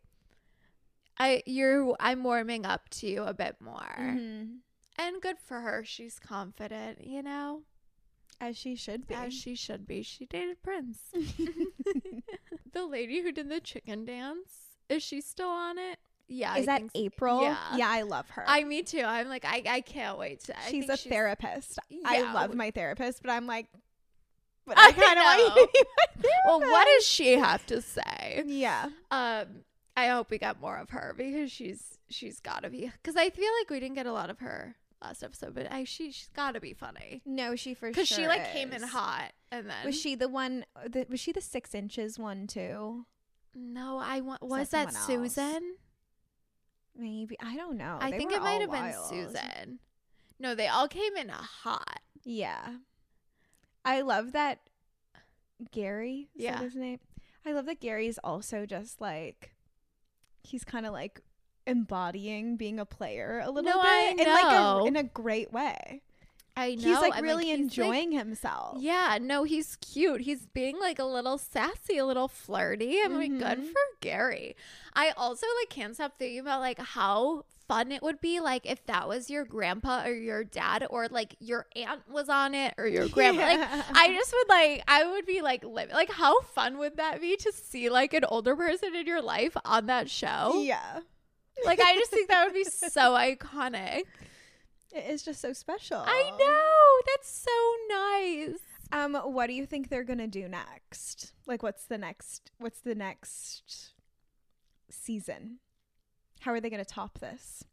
[1.18, 4.58] I you're I'm warming up to you a bit more." Mhm.
[4.98, 5.84] And good for her.
[5.86, 7.62] She's confident, you know,
[8.42, 9.16] As she should be.
[9.16, 10.02] as she should be.
[10.02, 11.00] She dated Prince.
[12.74, 16.00] the lady who did the chicken dance, is she still on it?
[16.28, 16.56] Yeah.
[16.56, 16.90] Is I that so.
[16.96, 17.42] April?
[17.42, 17.90] Yeah.
[17.90, 18.46] I love her.
[18.48, 19.02] I, me too.
[19.02, 20.58] I'm like, I, I can't wait to.
[20.58, 21.80] I she's a therapist.
[22.06, 23.68] I love my therapist, but I'm like,
[24.66, 27.82] but I I kind of want you to be Well, what does she have to
[27.82, 28.44] say?
[28.46, 28.90] Yeah.
[29.10, 29.64] Um,
[29.98, 32.92] I hope we get more of her because she's she's got to be.
[33.02, 35.84] Because I feel like we didn't get a lot of her last episode, but I
[35.86, 37.92] she she's got to be funny No, she for sure.
[37.92, 38.90] because she like came in is.
[38.90, 40.66] hot and then Was she the one?
[40.88, 43.06] The, was she the six inches one too?
[43.56, 44.42] No, I want.
[44.44, 45.34] Was that that, someone else?
[45.36, 45.76] Susan?
[46.96, 47.98] Maybe I don't know.
[48.00, 49.10] I They think were it might have been wild.
[49.10, 49.80] Susan.
[50.40, 52.00] No, they all came in hot.
[52.24, 52.76] Yeah.
[53.86, 54.60] I love that
[55.72, 56.30] Gary.
[56.36, 56.56] Is Yeah.
[56.58, 57.00] that his name?
[57.46, 59.56] I love that Gary's also just like
[60.44, 61.22] he's kind of like
[61.70, 65.54] embodying being a player a little No, bit I in like a, in a great
[65.54, 66.02] way.
[66.58, 66.82] I know.
[66.82, 68.78] he's like and, really he's, like- enjoying himself.
[68.82, 70.22] Yeah, no, he's cute.
[70.22, 73.00] He's being like a little sassy, a little flirty.
[73.04, 73.68] I'm like, good mm-hmm.
[73.68, 74.56] for Gary.
[74.94, 78.84] I also like can't stop thinking about like how fun it would be like if
[78.88, 82.88] that was your grandpa or your dad or like your aunt was on it or
[82.88, 83.40] your grandma.
[83.40, 87.22] Like I just would like I would be like living like how fun would that
[87.22, 90.62] be to see like an older person in your life on that show?
[90.64, 91.02] Yeah.
[91.66, 94.04] Like I just think that would be so iconic.
[94.92, 96.04] It is just so special.
[96.06, 97.14] I know.
[97.16, 98.60] That's so nice.
[98.92, 101.34] Um, what do you think they're gonna do next?
[101.46, 102.52] Like, what's the next?
[102.58, 103.94] What's the next
[104.90, 105.60] season?
[106.40, 107.64] How are they gonna top this?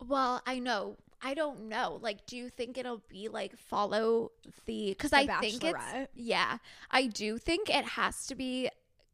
[0.00, 0.96] Well, I know.
[1.20, 1.98] I don't know.
[2.02, 4.32] Like, do you think it'll be like follow
[4.66, 4.90] the?
[4.90, 6.58] Because I think it's yeah.
[6.90, 8.70] I do think it has to be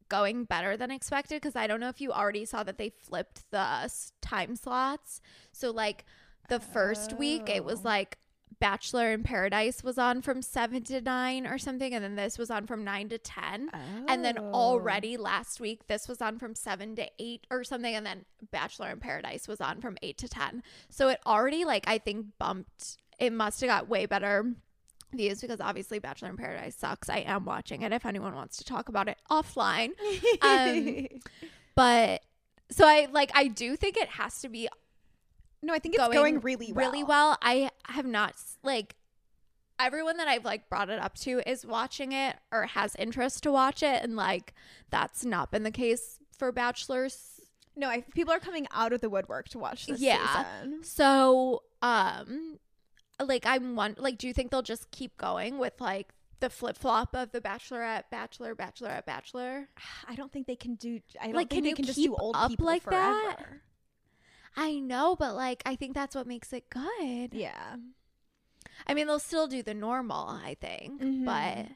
[0.09, 1.41] going better than expected.
[1.41, 3.87] Because I don't know if you already saw that they flipped the uh,
[4.21, 5.21] time slots.
[5.51, 6.05] So like
[6.49, 7.83] the first week, it was Oh.
[7.89, 8.17] like
[8.59, 12.49] Bachelor in Paradise was on from seven to nine or something, and then this was
[12.49, 13.69] on from nine to ten.
[14.09, 14.51] And then Oh.
[14.53, 17.95] already last week, this was on from seven to eight or something.
[17.95, 20.61] And then Bachelor in Paradise was on from eight to 10.
[20.89, 24.53] So it already, like, I think bumped, it must have got way better
[25.11, 27.09] views because obviously Bachelor in Paradise sucks.
[27.09, 29.91] I am watching it if anyone wants to talk about it offline.
[30.41, 31.07] Um,
[31.75, 32.21] But
[32.71, 34.67] so I, like, I do think it has to be
[35.61, 36.85] no, I think it's going, really well.
[36.91, 37.37] really well.
[37.41, 38.33] I have not
[38.63, 38.95] like
[39.79, 43.51] everyone that I've like brought it up to is watching it or has interest to
[43.51, 44.53] watch it, and like
[44.89, 47.39] that's not been the case for Bachelors.
[47.75, 50.43] No, I, people are coming out of the woodwork to watch this Yeah.
[50.61, 50.83] season.
[50.83, 52.59] So, um,
[53.19, 53.95] like I'm one.
[53.97, 56.09] Like, do you think they'll just keep going with like
[56.39, 59.67] the flip flop of the Bachelorette, Bachelor, Bachelorette, Bachelor?
[60.07, 60.99] I don't think they can do.
[61.19, 63.01] I don't Like, think can they you can just do old up people like forever.
[63.13, 63.45] that?
[64.55, 67.33] I know, but like I think that's what makes it good.
[67.33, 67.75] Yeah.
[68.87, 71.25] I mean, they'll still do the normal, I think, Mhm.
[71.25, 71.67] but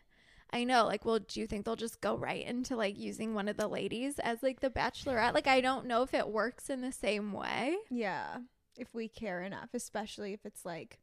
[0.51, 3.47] I know, like, well, do you think they'll just go right into like using one
[3.47, 5.33] of the ladies as like the bachelorette?
[5.33, 7.75] Like, I don't know if it works in the same way.
[7.89, 8.37] Yeah.
[8.77, 10.99] If we care enough, especially if it's like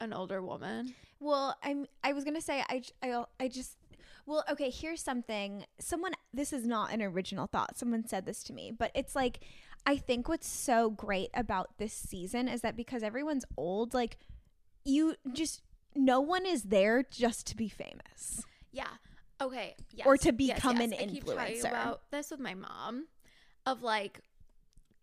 [0.00, 0.94] An older woman.
[1.20, 1.86] Well, I'm.
[2.02, 2.82] I was gonna say I.
[3.02, 3.24] I.
[3.40, 3.76] I just.
[4.26, 4.70] Well, okay.
[4.70, 5.64] Here's something.
[5.78, 6.12] Someone.
[6.32, 7.76] This is not an original thought.
[7.78, 9.40] Someone said this to me, but it's like,
[9.86, 14.18] I think what's so great about this season is that because everyone's old, like,
[14.84, 15.62] you just
[15.94, 18.44] no one is there just to be famous.
[18.72, 18.88] Yeah.
[19.40, 19.76] Okay.
[19.90, 20.06] Yes.
[20.06, 20.86] Or to become yes.
[20.86, 21.68] an I keep talking influencer.
[21.68, 23.06] about this with my mom,
[23.66, 24.20] of like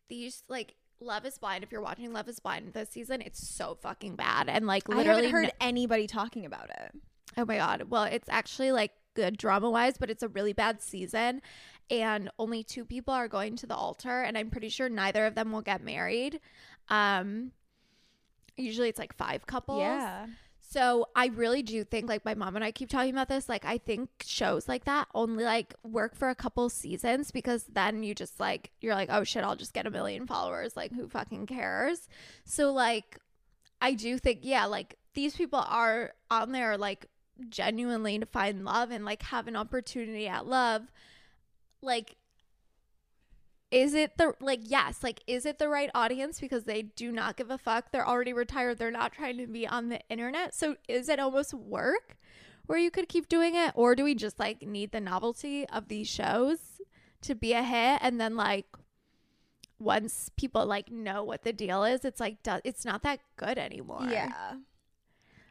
[0.09, 1.63] these like Love Is Blind.
[1.63, 4.95] If you're watching Love Is Blind this season, it's so fucking bad and like I
[4.95, 6.91] literally haven't heard no- anybody talking about it.
[7.37, 7.83] Oh my god.
[7.89, 11.41] Well, it's actually like good drama wise, but it's a really bad season.
[11.89, 15.35] And only two people are going to the altar, and I'm pretty sure neither of
[15.35, 16.39] them will get married.
[16.89, 17.51] Um
[18.57, 19.79] usually it's like five couples.
[20.71, 23.49] So I really do think like my mom and I keep talking about this.
[23.49, 28.03] Like I think shows like that only like work for a couple seasons because then
[28.03, 30.77] you just like you're like, oh shit, I'll just get a million followers.
[30.77, 32.07] Like who fucking cares?
[32.45, 33.17] So like
[33.81, 37.07] I do think, yeah, like these people are on there like
[37.49, 40.83] genuinely to find love and like have an opportunity at love.
[41.81, 42.15] Like
[43.71, 46.39] is it the like yes like is it the right audience?
[46.39, 47.91] Because they do not give a fuck.
[47.91, 48.77] They're already retired.
[48.77, 50.53] They're not trying to be on the internet.
[50.53, 52.17] So is it almost work
[52.65, 53.71] where you could keep doing it?
[53.75, 56.81] Or do we just like need the novelty of these shows
[57.21, 57.99] to be a hit?
[58.01, 58.65] And then like
[59.79, 63.57] once people like know what the deal is it's like do- it's not that good
[63.57, 64.05] anymore.
[64.09, 64.55] Yeah.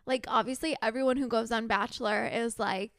[0.07, 2.93] like obviously everyone who goes on bachelor is like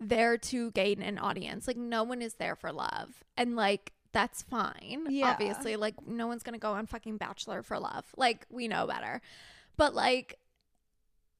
[0.00, 1.66] there to gain an audience.
[1.66, 3.24] Like no one is there for love.
[3.36, 5.30] And like that's fine Yeah.
[5.32, 9.20] obviously like no one's gonna go on fucking bachelor for love like we know better
[9.76, 10.38] but like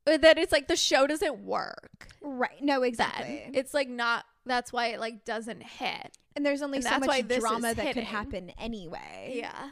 [0.07, 2.61] uh, that it's like the show doesn't work Right.
[2.63, 3.43] No, then exactly.
[3.55, 7.29] it's like not that's why it like doesn't hit and there's only and so much
[7.39, 9.33] drama that could happen anyway.
[9.37, 9.71] yeah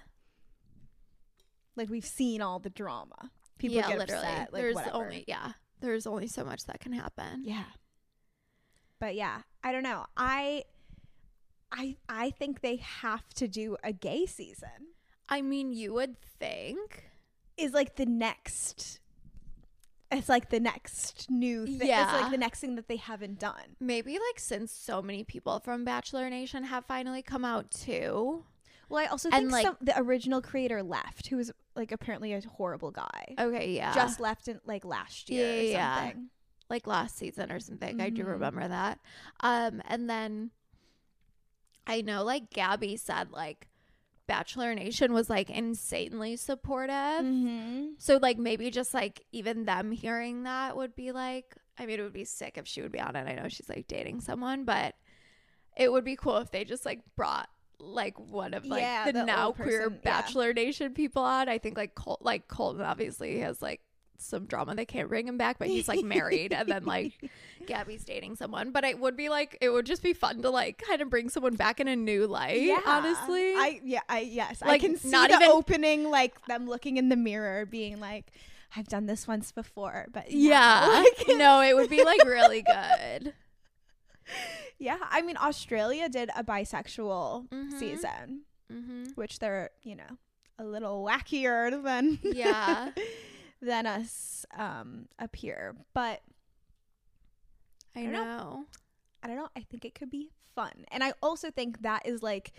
[1.77, 3.31] Like we've seen all the drama.
[3.59, 4.53] People yeah get literally upset.
[4.53, 4.97] Like there's whatever.
[4.97, 7.65] only yeah there's only so much that can happen Yeah.
[9.01, 10.07] But yeah, I don't know.
[10.17, 10.63] I
[11.73, 14.95] I I think they have to do a gay season.
[15.29, 17.05] i mean you would think
[17.57, 19.01] Is like the next
[20.11, 21.89] it's like the next new thing.
[21.89, 23.77] It's like the next thing that they haven't done.
[23.81, 28.45] Maybe like since so many people from Bachelor Nation have finally come out too.
[28.91, 32.35] Well, I also And, think like- some, the original creator left, who was like apparently
[32.35, 33.35] a horrible guy.
[33.41, 33.95] Okay, yeah.
[33.95, 36.13] Just left in like last year Yeah, or yeah, yeah.
[36.69, 37.99] like last season or something.
[37.99, 38.29] I do Mhm.
[38.33, 38.99] remember that.
[39.41, 40.51] Um, and then
[41.87, 43.69] I know like Gabby said like
[44.27, 46.95] Bachelor Nation was like insanely supportive.
[46.95, 47.87] Mm-hmm.
[47.99, 52.03] So like maybe just like even them hearing that would be like I mean it
[52.03, 53.27] would be sick if she would be on it.
[53.29, 54.95] I know she's like dating someone, but
[55.77, 59.13] it would be cool if they just like brought like one of like Yeah, the,
[59.13, 60.21] the now old queer person, yeah.
[60.21, 61.49] Bachelor Nation people on.
[61.49, 63.81] I think like Col- like Colton obviously has like
[64.23, 64.75] some drama.
[64.75, 67.13] They can't bring him back, but he's like married, and then like
[67.67, 68.71] Gabby's dating someone.
[68.71, 71.29] But it would be like it would just be fun to like kind of bring
[71.29, 72.71] someone back in a new light.
[72.87, 76.97] honestly, I yeah, I yes, I can see not the even- opening, like them looking
[76.97, 78.33] in the mirror, being like,
[78.77, 80.87] "I've done this once before," but now," yeah,
[81.19, 83.33] like- no, it would be like really good.
[84.79, 84.99] yeah.
[85.11, 87.79] I mean, Australia did a bisexual Mhm.
[87.79, 90.17] season, hmm which they're you know
[90.59, 92.91] a little wackier than Yeah.
[93.63, 96.21] Than us um up here, but
[97.97, 98.23] I I don't know.
[98.25, 98.65] know.
[99.23, 99.49] I don't know.
[99.57, 100.85] I think it could be fun.
[100.91, 102.53] And I also think that is like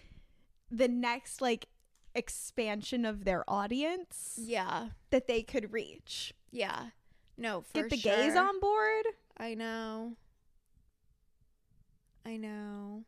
[0.71, 1.67] the next like
[2.15, 6.33] expansion of their audience Yeah, that they could reach.
[6.51, 6.87] yeah.
[7.35, 8.15] No, for Get the sure.
[8.15, 9.05] gays on board.
[9.37, 10.13] I know.
[12.25, 13.03] I know.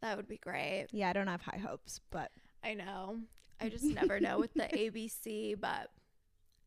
[0.00, 0.86] That would be great.
[0.92, 2.30] Yeah, I don't have high hopes, but
[2.62, 3.18] I know.
[3.60, 5.90] I just never know with the ABC, but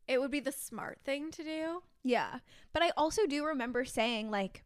[0.08, 1.82] it would be the smart thing to do.
[2.02, 2.38] yeah.
[2.72, 4.64] But I also do remember saying like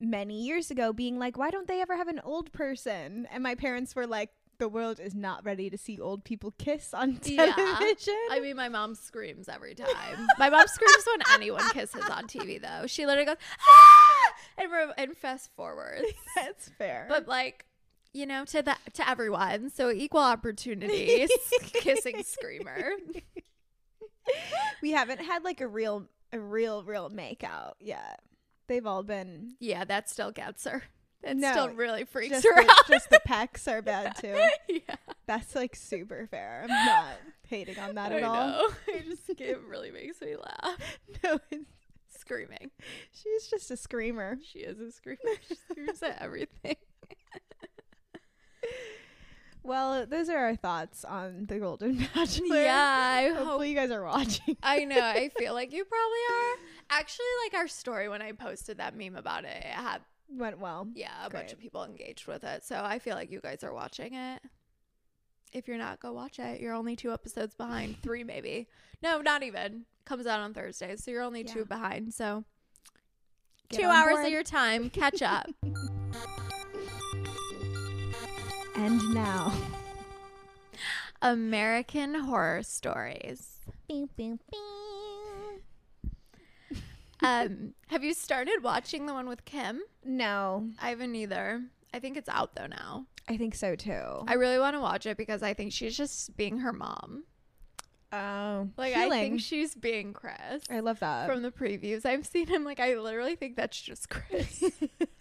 [0.00, 3.26] many years ago being like, why don't they ever have an old person?
[3.32, 6.94] And my parents were like, the world is not ready to see old people kiss
[6.94, 7.52] on Yeah.
[7.54, 8.14] television.
[8.30, 10.28] I mean, my mom screams every time.
[10.38, 12.86] My mom screams when anyone kisses on TV, though.
[12.86, 14.34] She literally goes, ah!
[14.62, 16.04] and, re- and fast forwards.
[16.36, 17.06] that's fair.
[17.08, 17.66] But like,
[18.12, 21.30] you know, to the to everyone, so equal opportunities,
[21.72, 22.90] kissing screamer.
[24.82, 28.20] we haven't had like a real a real real make out yet.
[28.66, 30.82] They've all been Yeah, that still gets her.
[31.22, 32.86] It No, still really freaks just her the, out.
[32.86, 34.36] just the pecs are bad too.
[34.68, 34.96] yeah,
[35.26, 36.62] That's like super fair.
[36.64, 37.14] I'm not
[37.48, 38.36] hating on that I at all.
[38.36, 38.68] know.
[38.94, 40.78] I just it really makes me laugh.
[41.22, 41.60] No, it's-
[42.16, 42.70] Screaming.
[43.12, 44.38] she's just a screamer.
[44.42, 45.18] She is a screamer.
[45.46, 46.76] She screams at everything.
[49.64, 52.62] Well, those are our thoughts on the Golden Bachelor.
[52.62, 52.76] Yeah,
[53.16, 53.38] I hope.
[53.46, 54.56] Hopefully you guys are watching.
[54.62, 55.00] I know.
[55.00, 56.56] I feel like you probably are.
[56.90, 60.88] Actually, like our story when I posted that meme about it, it had Went well.
[60.94, 62.64] yeah a bunch of people engaged with it.
[62.64, 64.42] So I feel like you guys are watching it.
[65.52, 66.60] If you're not, go watch it.
[66.60, 68.68] You're only two episodes behind, three maybe.
[69.02, 69.84] No, not even.
[70.04, 71.52] Comes out on Thursday, so you're only Yeah.
[71.54, 72.12] two behind.
[72.12, 72.44] So
[73.70, 74.26] Get two hours board.
[74.26, 75.46] of your time, catch up.
[78.84, 79.50] And now.
[81.22, 83.60] American Horror Stories.
[87.22, 89.80] Um, have you started watching the one with Kim?
[90.04, 91.62] No, I haven't either.
[91.94, 93.06] I think it's out though now.
[93.26, 94.22] I think so too.
[94.28, 97.24] I really want to watch it because I think she's just being her mom.
[98.12, 99.12] Oh, Like healing.
[99.12, 100.62] I think she's being Kris.
[100.70, 101.26] I love that.
[101.26, 104.62] From the previews I've seen him, like I literally think that's just Kris.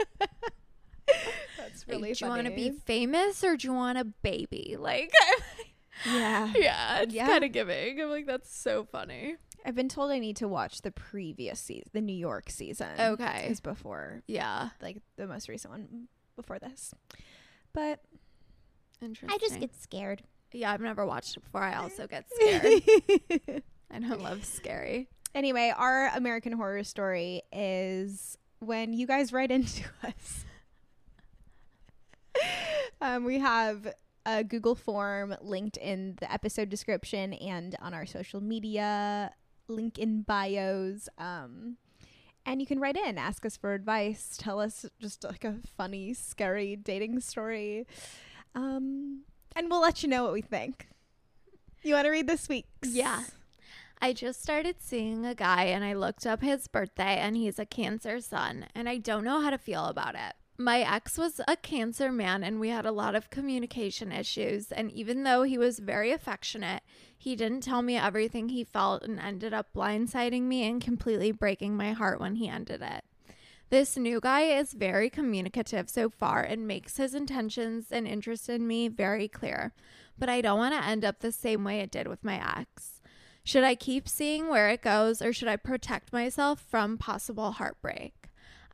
[1.88, 4.76] That's Like, really do you want to be famous or do you want a baby?
[4.80, 5.12] Like,
[6.06, 6.52] Yeah.
[6.56, 7.28] yeah, it's Yeah.
[7.28, 8.02] kind of giving.
[8.02, 9.36] I'm like, that's so funny.
[9.66, 12.90] I've been told I need to watch the previous season, the New York season.
[13.00, 13.48] Okay.
[13.50, 16.94] Is before, Yeah, like, the most recent one before this.
[17.74, 18.02] But
[19.02, 19.30] interesting.
[19.34, 20.24] I just get scared.
[20.52, 21.62] Yeah, I've never watched it before.
[21.64, 23.64] I also get scared.
[23.90, 25.08] I don't love scary.
[25.34, 30.46] anyway, our American Horror Story is when you guys write into us.
[33.02, 33.94] Um, we have
[34.26, 39.32] a Google form linked in the episode description and on our social media
[39.68, 41.10] link in bios.
[41.18, 41.78] Um,
[42.46, 46.14] and you can write in, ask us for advice, tell us just like a funny,
[46.14, 47.88] scary dating story.
[48.56, 49.22] Um,
[49.56, 50.88] and we'll let you know what we think.
[51.84, 52.90] You want to read this week's?
[52.90, 53.24] Yeah.
[54.02, 57.66] I just started seeing a guy and I looked up his birthday and he's a
[57.66, 60.34] Cancer sun and I don't know how to feel about it.
[60.58, 64.72] My ex was a Cancer man and we had a lot of communication issues.
[64.72, 66.84] And even though he was very affectionate,
[67.18, 71.76] he didn't tell me everything he felt and ended up blindsiding me and completely breaking
[71.76, 73.04] my heart when he ended it.
[73.72, 78.68] This new guy is very communicative so far and makes his intentions and interest in
[78.68, 79.74] me very clear,
[80.16, 83.02] but I don't want to end up the same way it did with my ex.
[83.44, 88.23] Should I keep seeing where it goes or should I protect myself from possible heartbreak?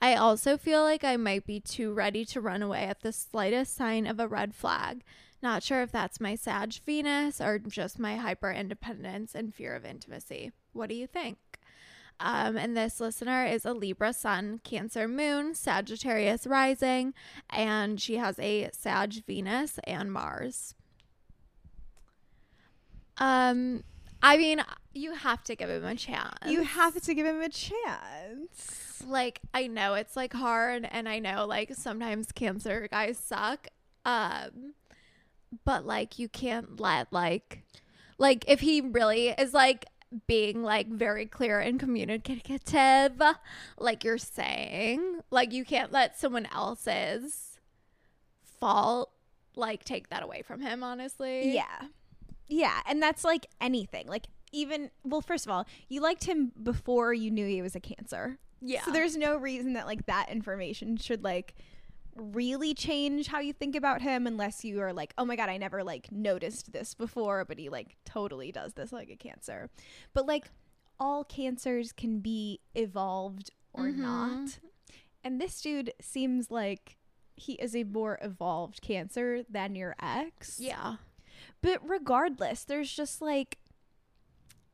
[0.01, 3.75] I also feel like I might be too ready to run away at the slightest
[3.75, 5.03] sign of a red flag.
[5.41, 9.85] Not sure if that's my Sag Venus or just my hyper independence and fear of
[9.85, 10.51] intimacy.
[10.73, 11.37] What do you think?
[12.19, 17.13] Um, and this listener is a Libra Sun, Cancer Moon, Sagittarius Rising,
[17.49, 20.75] and she has a Sag Venus and Mars.
[23.17, 23.83] Um,
[24.21, 24.63] I mean,
[24.93, 26.35] you have to give him a chance.
[26.45, 29.03] You have to give him a chance.
[29.07, 33.67] like I know it's like hard and I know like sometimes cancer guys suck.
[34.05, 34.73] Um
[35.65, 37.63] but like you can't let like
[38.17, 39.85] like if he really is like
[40.27, 43.21] being like very clear and communicative
[43.77, 47.59] like you're saying, like you can't let someone else's
[48.59, 49.11] fault
[49.55, 51.53] like take that away from him honestly.
[51.53, 51.83] Yeah.
[52.49, 52.81] Yeah.
[52.85, 54.07] And that's like anything.
[54.07, 57.79] Like, even, well, first of all, you liked him before you knew he was a
[57.79, 58.39] cancer.
[58.61, 58.83] Yeah.
[58.83, 61.53] So there's no reason that like that information should like
[62.15, 65.57] really change how you think about him unless you are like, oh my God, I
[65.57, 69.69] never like noticed this before, but he like totally does this like a cancer.
[70.13, 70.49] But like
[70.99, 73.97] all cancers can be evolved or Mhm.
[73.97, 74.59] not.
[75.23, 76.97] And this dude seems like
[77.35, 80.59] he is a more evolved cancer than your ex.
[80.59, 80.95] Yeah.
[81.61, 83.57] But regardless, there's just like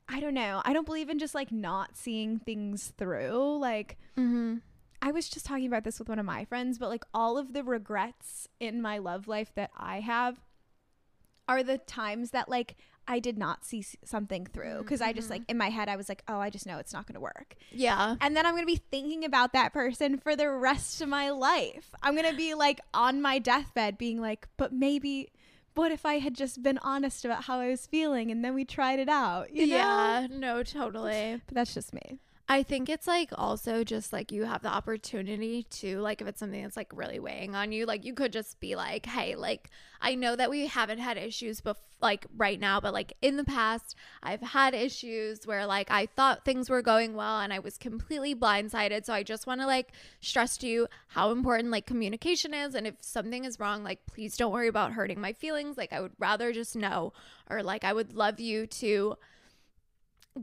[0.07, 0.61] I don't know.
[0.63, 3.57] I don't believe in just like not seeing things through.
[3.59, 4.61] Like Mhm.
[5.01, 7.53] I was just talking about this with one of my friends, but like all of
[7.53, 10.37] the regrets in my love life that I have
[11.47, 12.75] are the times that like
[13.07, 16.09] I did not see something through because I just like in my head I was
[16.09, 18.15] like, "Oh, I just know it's not going to work." Yeah.
[18.19, 21.29] And then I'm going to be thinking about that person for the rest of my
[21.29, 21.93] life.
[22.01, 25.29] I'm going to be like on my deathbed being like, but maybe,
[25.75, 28.65] what if I had just been honest about how I was feeling and then we
[28.65, 29.53] tried it out?
[29.53, 29.75] You know?
[29.75, 31.41] Yeah, no, totally.
[31.45, 32.19] But that's just me.
[32.47, 36.39] I think it's like also just like you have the opportunity to like if it's
[36.39, 39.71] something that's like really weighing on you, like you could just be like, hey, like
[39.99, 43.43] I know that we haven't had issues bef- like right now, but like in the
[43.43, 47.79] past, I've had issues where like I thought things were going well and I was
[47.79, 49.05] completely blindsided.
[49.05, 52.75] So I just want to like stress to you how important like communication is.
[52.75, 55.77] And if something is wrong, like please don't worry about hurting my feelings.
[55.79, 57.11] Like I would rather just know,
[57.49, 59.17] or like I would love you to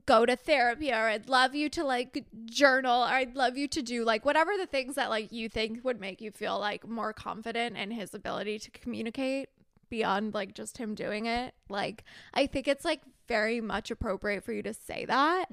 [0.07, 3.83] go to therapy or I'd love you to like journal or I'd love you to
[3.83, 7.13] do like whatever the things that like you think would make you feel like more
[7.13, 9.51] confident in his ability to communicate
[9.91, 11.53] beyond like just him doing it.
[11.69, 15.47] Like I think it's like very much appropriate for you to say that.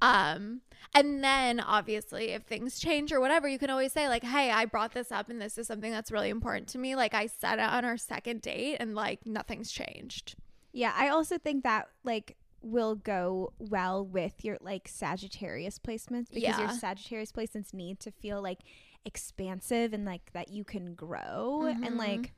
[0.00, 0.62] Um
[0.94, 4.64] and then obviously if things change or whatever you can always say like hey I
[4.64, 7.58] brought this up and this is something that's really important to me like I said
[7.58, 10.36] it on our second date and like nothing's changed.
[10.72, 16.58] Yeah, I also think that like will go well with your like Sagittarius placements because
[16.58, 18.60] your Sagittarius placements need to feel like
[19.04, 21.96] expansive and like that you can grow and Mhm.
[21.98, 22.32] like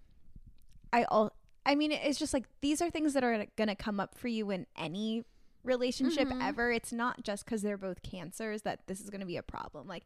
[0.92, 1.32] I all
[1.64, 4.28] I mean it's just like these are things that are going to come up for
[4.28, 5.24] you in any
[5.62, 6.42] relationship Mhm.
[6.42, 6.70] ever.
[6.72, 9.86] It's not just cuz they're both cancers that this is going to be a problem.
[9.88, 10.04] Like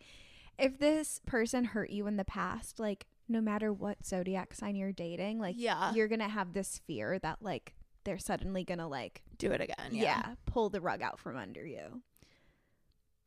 [0.59, 4.93] if this person hurt you in the past, like no matter what zodiac sign you're
[4.93, 5.93] dating, like Yeah.
[5.95, 7.75] you're going to have this fear that like
[8.05, 9.91] they're suddenly going to like Do it again.
[9.93, 10.35] yeah.
[10.47, 12.03] pull the rug out from under you.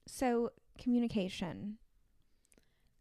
[0.07, 1.77] So communication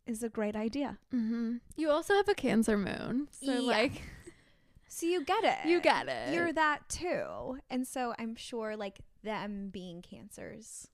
[0.07, 0.99] is a great idea.
[1.15, 1.57] Mm-hmm.
[1.77, 3.59] You also have a Cancer moon, so Yeah.
[3.61, 4.03] like
[4.89, 5.67] So you get it.
[5.69, 6.35] you get it.
[6.35, 7.59] You're that too.
[7.71, 10.89] And so I'm sure like them being cancers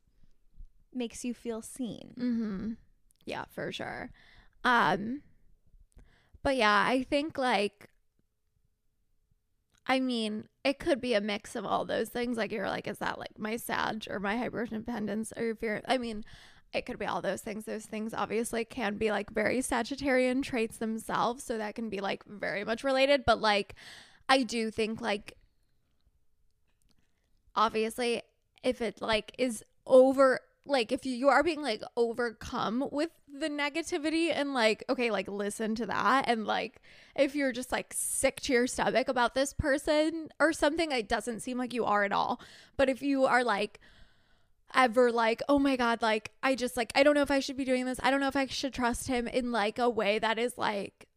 [0.95, 2.15] makes you feel seen.
[2.19, 2.73] mm-hmm.
[3.27, 4.11] Yeah, for sure.
[4.65, 5.23] Um,
[6.43, 7.89] but yeah, I think like,
[9.89, 12.37] I mean, it could be a mix of all those things.
[12.37, 15.99] Like you're like, is that like my Sag or my hyper independence or you're, I
[15.99, 16.25] mean.
[16.71, 17.65] It could be all those things.
[17.65, 21.43] Those things obviously can be like very Sagittarian traits themselves.
[21.43, 23.25] So that can be like very much related.
[23.25, 23.75] But like,
[24.29, 25.39] I do think like
[27.57, 28.23] obviously
[28.63, 34.31] if it like is over like if you are being like overcome with the negativity
[34.33, 36.29] and like okay like listen to that.
[36.29, 36.81] And like
[37.17, 41.41] if you're just like sick to your stomach about this person or something it doesn't
[41.41, 42.41] seem like you are at all.
[42.77, 43.81] But if you are like
[44.75, 47.57] ever like oh my god like i just like i don't know if i should
[47.57, 47.99] be doing this.
[48.03, 51.08] I don't know if i should trust him in like a way that is like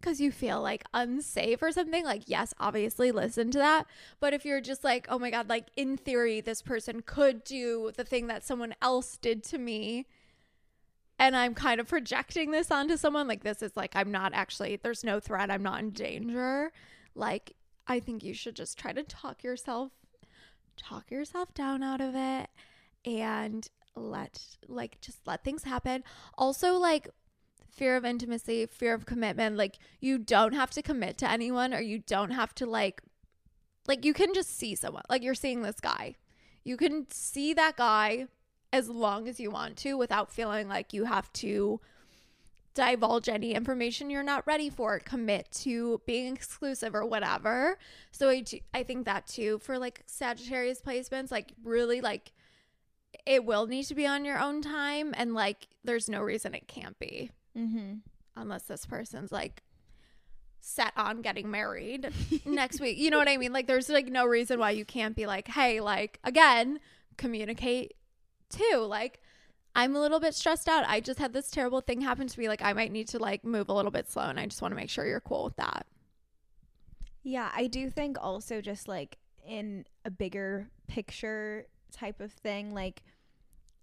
[0.00, 3.86] because you feel like unsafe or something, like, yes, obviously listen to that.
[4.20, 7.92] But if you're just like, oh my God, like in theory, this person could do
[7.96, 10.06] the thing that someone else did to me.
[11.18, 13.26] And I'm kind of projecting this onto someone.
[13.26, 15.50] Like, this is like, I'm not actually, there's no threat.
[15.50, 16.72] I'm not in danger.
[17.14, 17.54] Like,
[17.86, 19.92] I think you should just try to talk yourself,
[20.76, 22.50] talk yourself down out of it
[23.06, 26.04] and let, like, just let things happen.
[26.36, 27.08] Also, like,
[27.76, 29.56] fear of intimacy, fear of commitment.
[29.56, 33.02] Like you don't have to commit to anyone or you don't have to like
[33.86, 35.04] like you can just see someone.
[35.08, 36.16] Like you're seeing this guy.
[36.64, 38.26] You can see that guy
[38.72, 41.80] as long as you want to without feeling like you have to
[42.74, 47.78] divulge any information you're not ready for, commit to being exclusive or whatever.
[48.10, 52.32] So I do, I think that too for like Sagittarius placements, like really like
[53.24, 56.68] it will need to be on your own time and like there's no reason it
[56.68, 57.94] can't be Mm-hmm.
[58.36, 59.62] unless this person's like
[60.60, 62.10] set on getting married
[62.44, 62.98] next week.
[62.98, 63.52] You know what I mean?
[63.52, 66.80] Like there's like no reason why you can't be like, "Hey, like again,
[67.16, 67.94] communicate
[68.50, 69.20] too." Like
[69.74, 70.84] I'm a little bit stressed out.
[70.88, 72.48] I just had this terrible thing happen to me.
[72.48, 74.72] Like I might need to like move a little bit slow and I just want
[74.72, 75.86] to make sure you're cool with that.
[77.22, 83.02] Yeah, I do think also just like in a bigger picture type of thing, like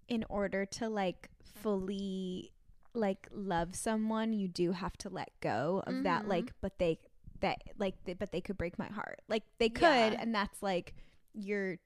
[0.08, 1.28] in order to like
[1.62, 2.50] fully
[2.94, 6.28] like love someone, you do have to let go of that Mhm.
[6.28, 6.98] like but they
[7.40, 9.20] that like they, but they could break my heart.
[9.28, 10.16] Like they could Yeah.
[10.20, 10.94] and that's like
[11.32, 11.78] you're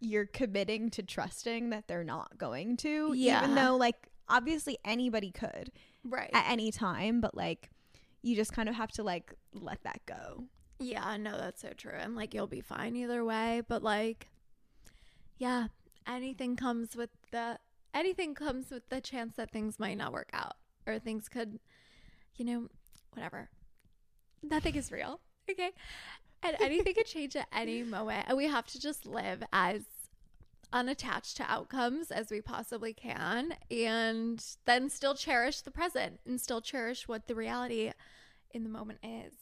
[0.00, 3.42] you're committing to trusting that they're not going to Yeah.
[3.42, 5.72] even though like obviously anybody could
[6.04, 6.30] Right.
[6.34, 7.70] at any time, but like
[8.22, 10.44] you just kind of have to like let that go.
[10.78, 11.94] Yeah, no, that's so true.
[11.98, 14.28] And like you'll be fine either way, but like
[15.38, 15.68] yeah,
[16.06, 17.58] anything comes with the
[17.96, 20.54] anything comes with the chance that things might not work out
[20.86, 21.58] or things could
[22.36, 22.68] you know,
[23.12, 23.48] whatever.
[24.42, 25.20] Nothing is real.
[25.48, 25.70] Okay.
[26.42, 28.24] And anything could change at any moment.
[28.26, 29.82] And we have to just live as
[30.72, 36.60] unattached to outcomes as we possibly can and then still cherish the present and still
[36.60, 37.92] cherish what the reality
[38.50, 39.34] in the moment is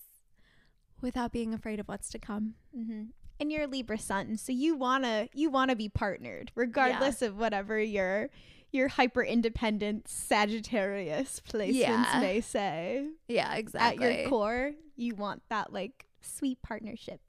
[1.01, 2.53] without being afraid of what's to come.
[2.79, 3.05] Mm-hmm.
[3.41, 7.79] And you're a Libra sun, so you wanna you wanna be partnered, regardless of whatever
[7.81, 8.31] your
[8.73, 12.19] your hyper independent Sagittarius placements Yeah.
[12.21, 13.09] may say.
[13.29, 14.07] Yeah, exactly.
[14.07, 17.21] At your core, you want that like sweet partnership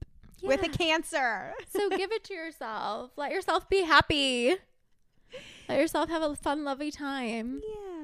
[0.42, 1.54] with a Cancer.
[1.68, 3.12] so give it to yourself.
[3.16, 4.56] Let yourself be happy.
[5.68, 7.62] Let yourself have a fun, lovely time.
[7.66, 7.95] Yeah.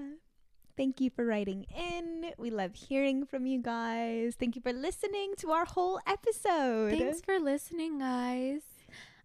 [0.76, 2.32] Thank you for writing in.
[2.38, 4.34] We love hearing from you guys.
[4.38, 6.90] Thank you for listening to our whole episode.
[6.98, 8.62] Thanks for listening, guys.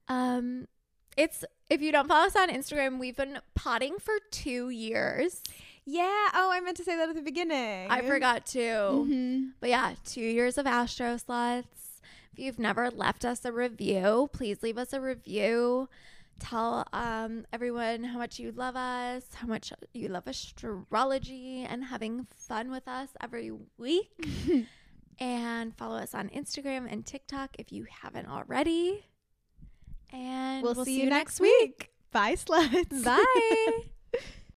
[0.10, 0.68] Um,
[1.16, 5.42] it's if you don't follow us on Instagram, we've been potting for two years.
[5.86, 6.28] Yeah.
[6.34, 7.88] Oh, I meant to say that at the beginning.
[7.90, 8.60] I forgot to.
[8.60, 9.52] Mhm.
[9.62, 11.64] But yeah, two years of Astro Sluts.
[12.34, 15.88] If you've never left us a review, please leave us a review.
[16.40, 22.28] Tell um, everyone how much you love us, how much you love astrology, and having
[22.36, 24.12] fun with us every week.
[25.20, 29.06] and follow us on Instagram and TikTok if you haven't already.
[30.14, 31.92] And We'll, see, you next week.
[32.12, 33.04] Bye, sluts.
[33.04, 33.84] Bye.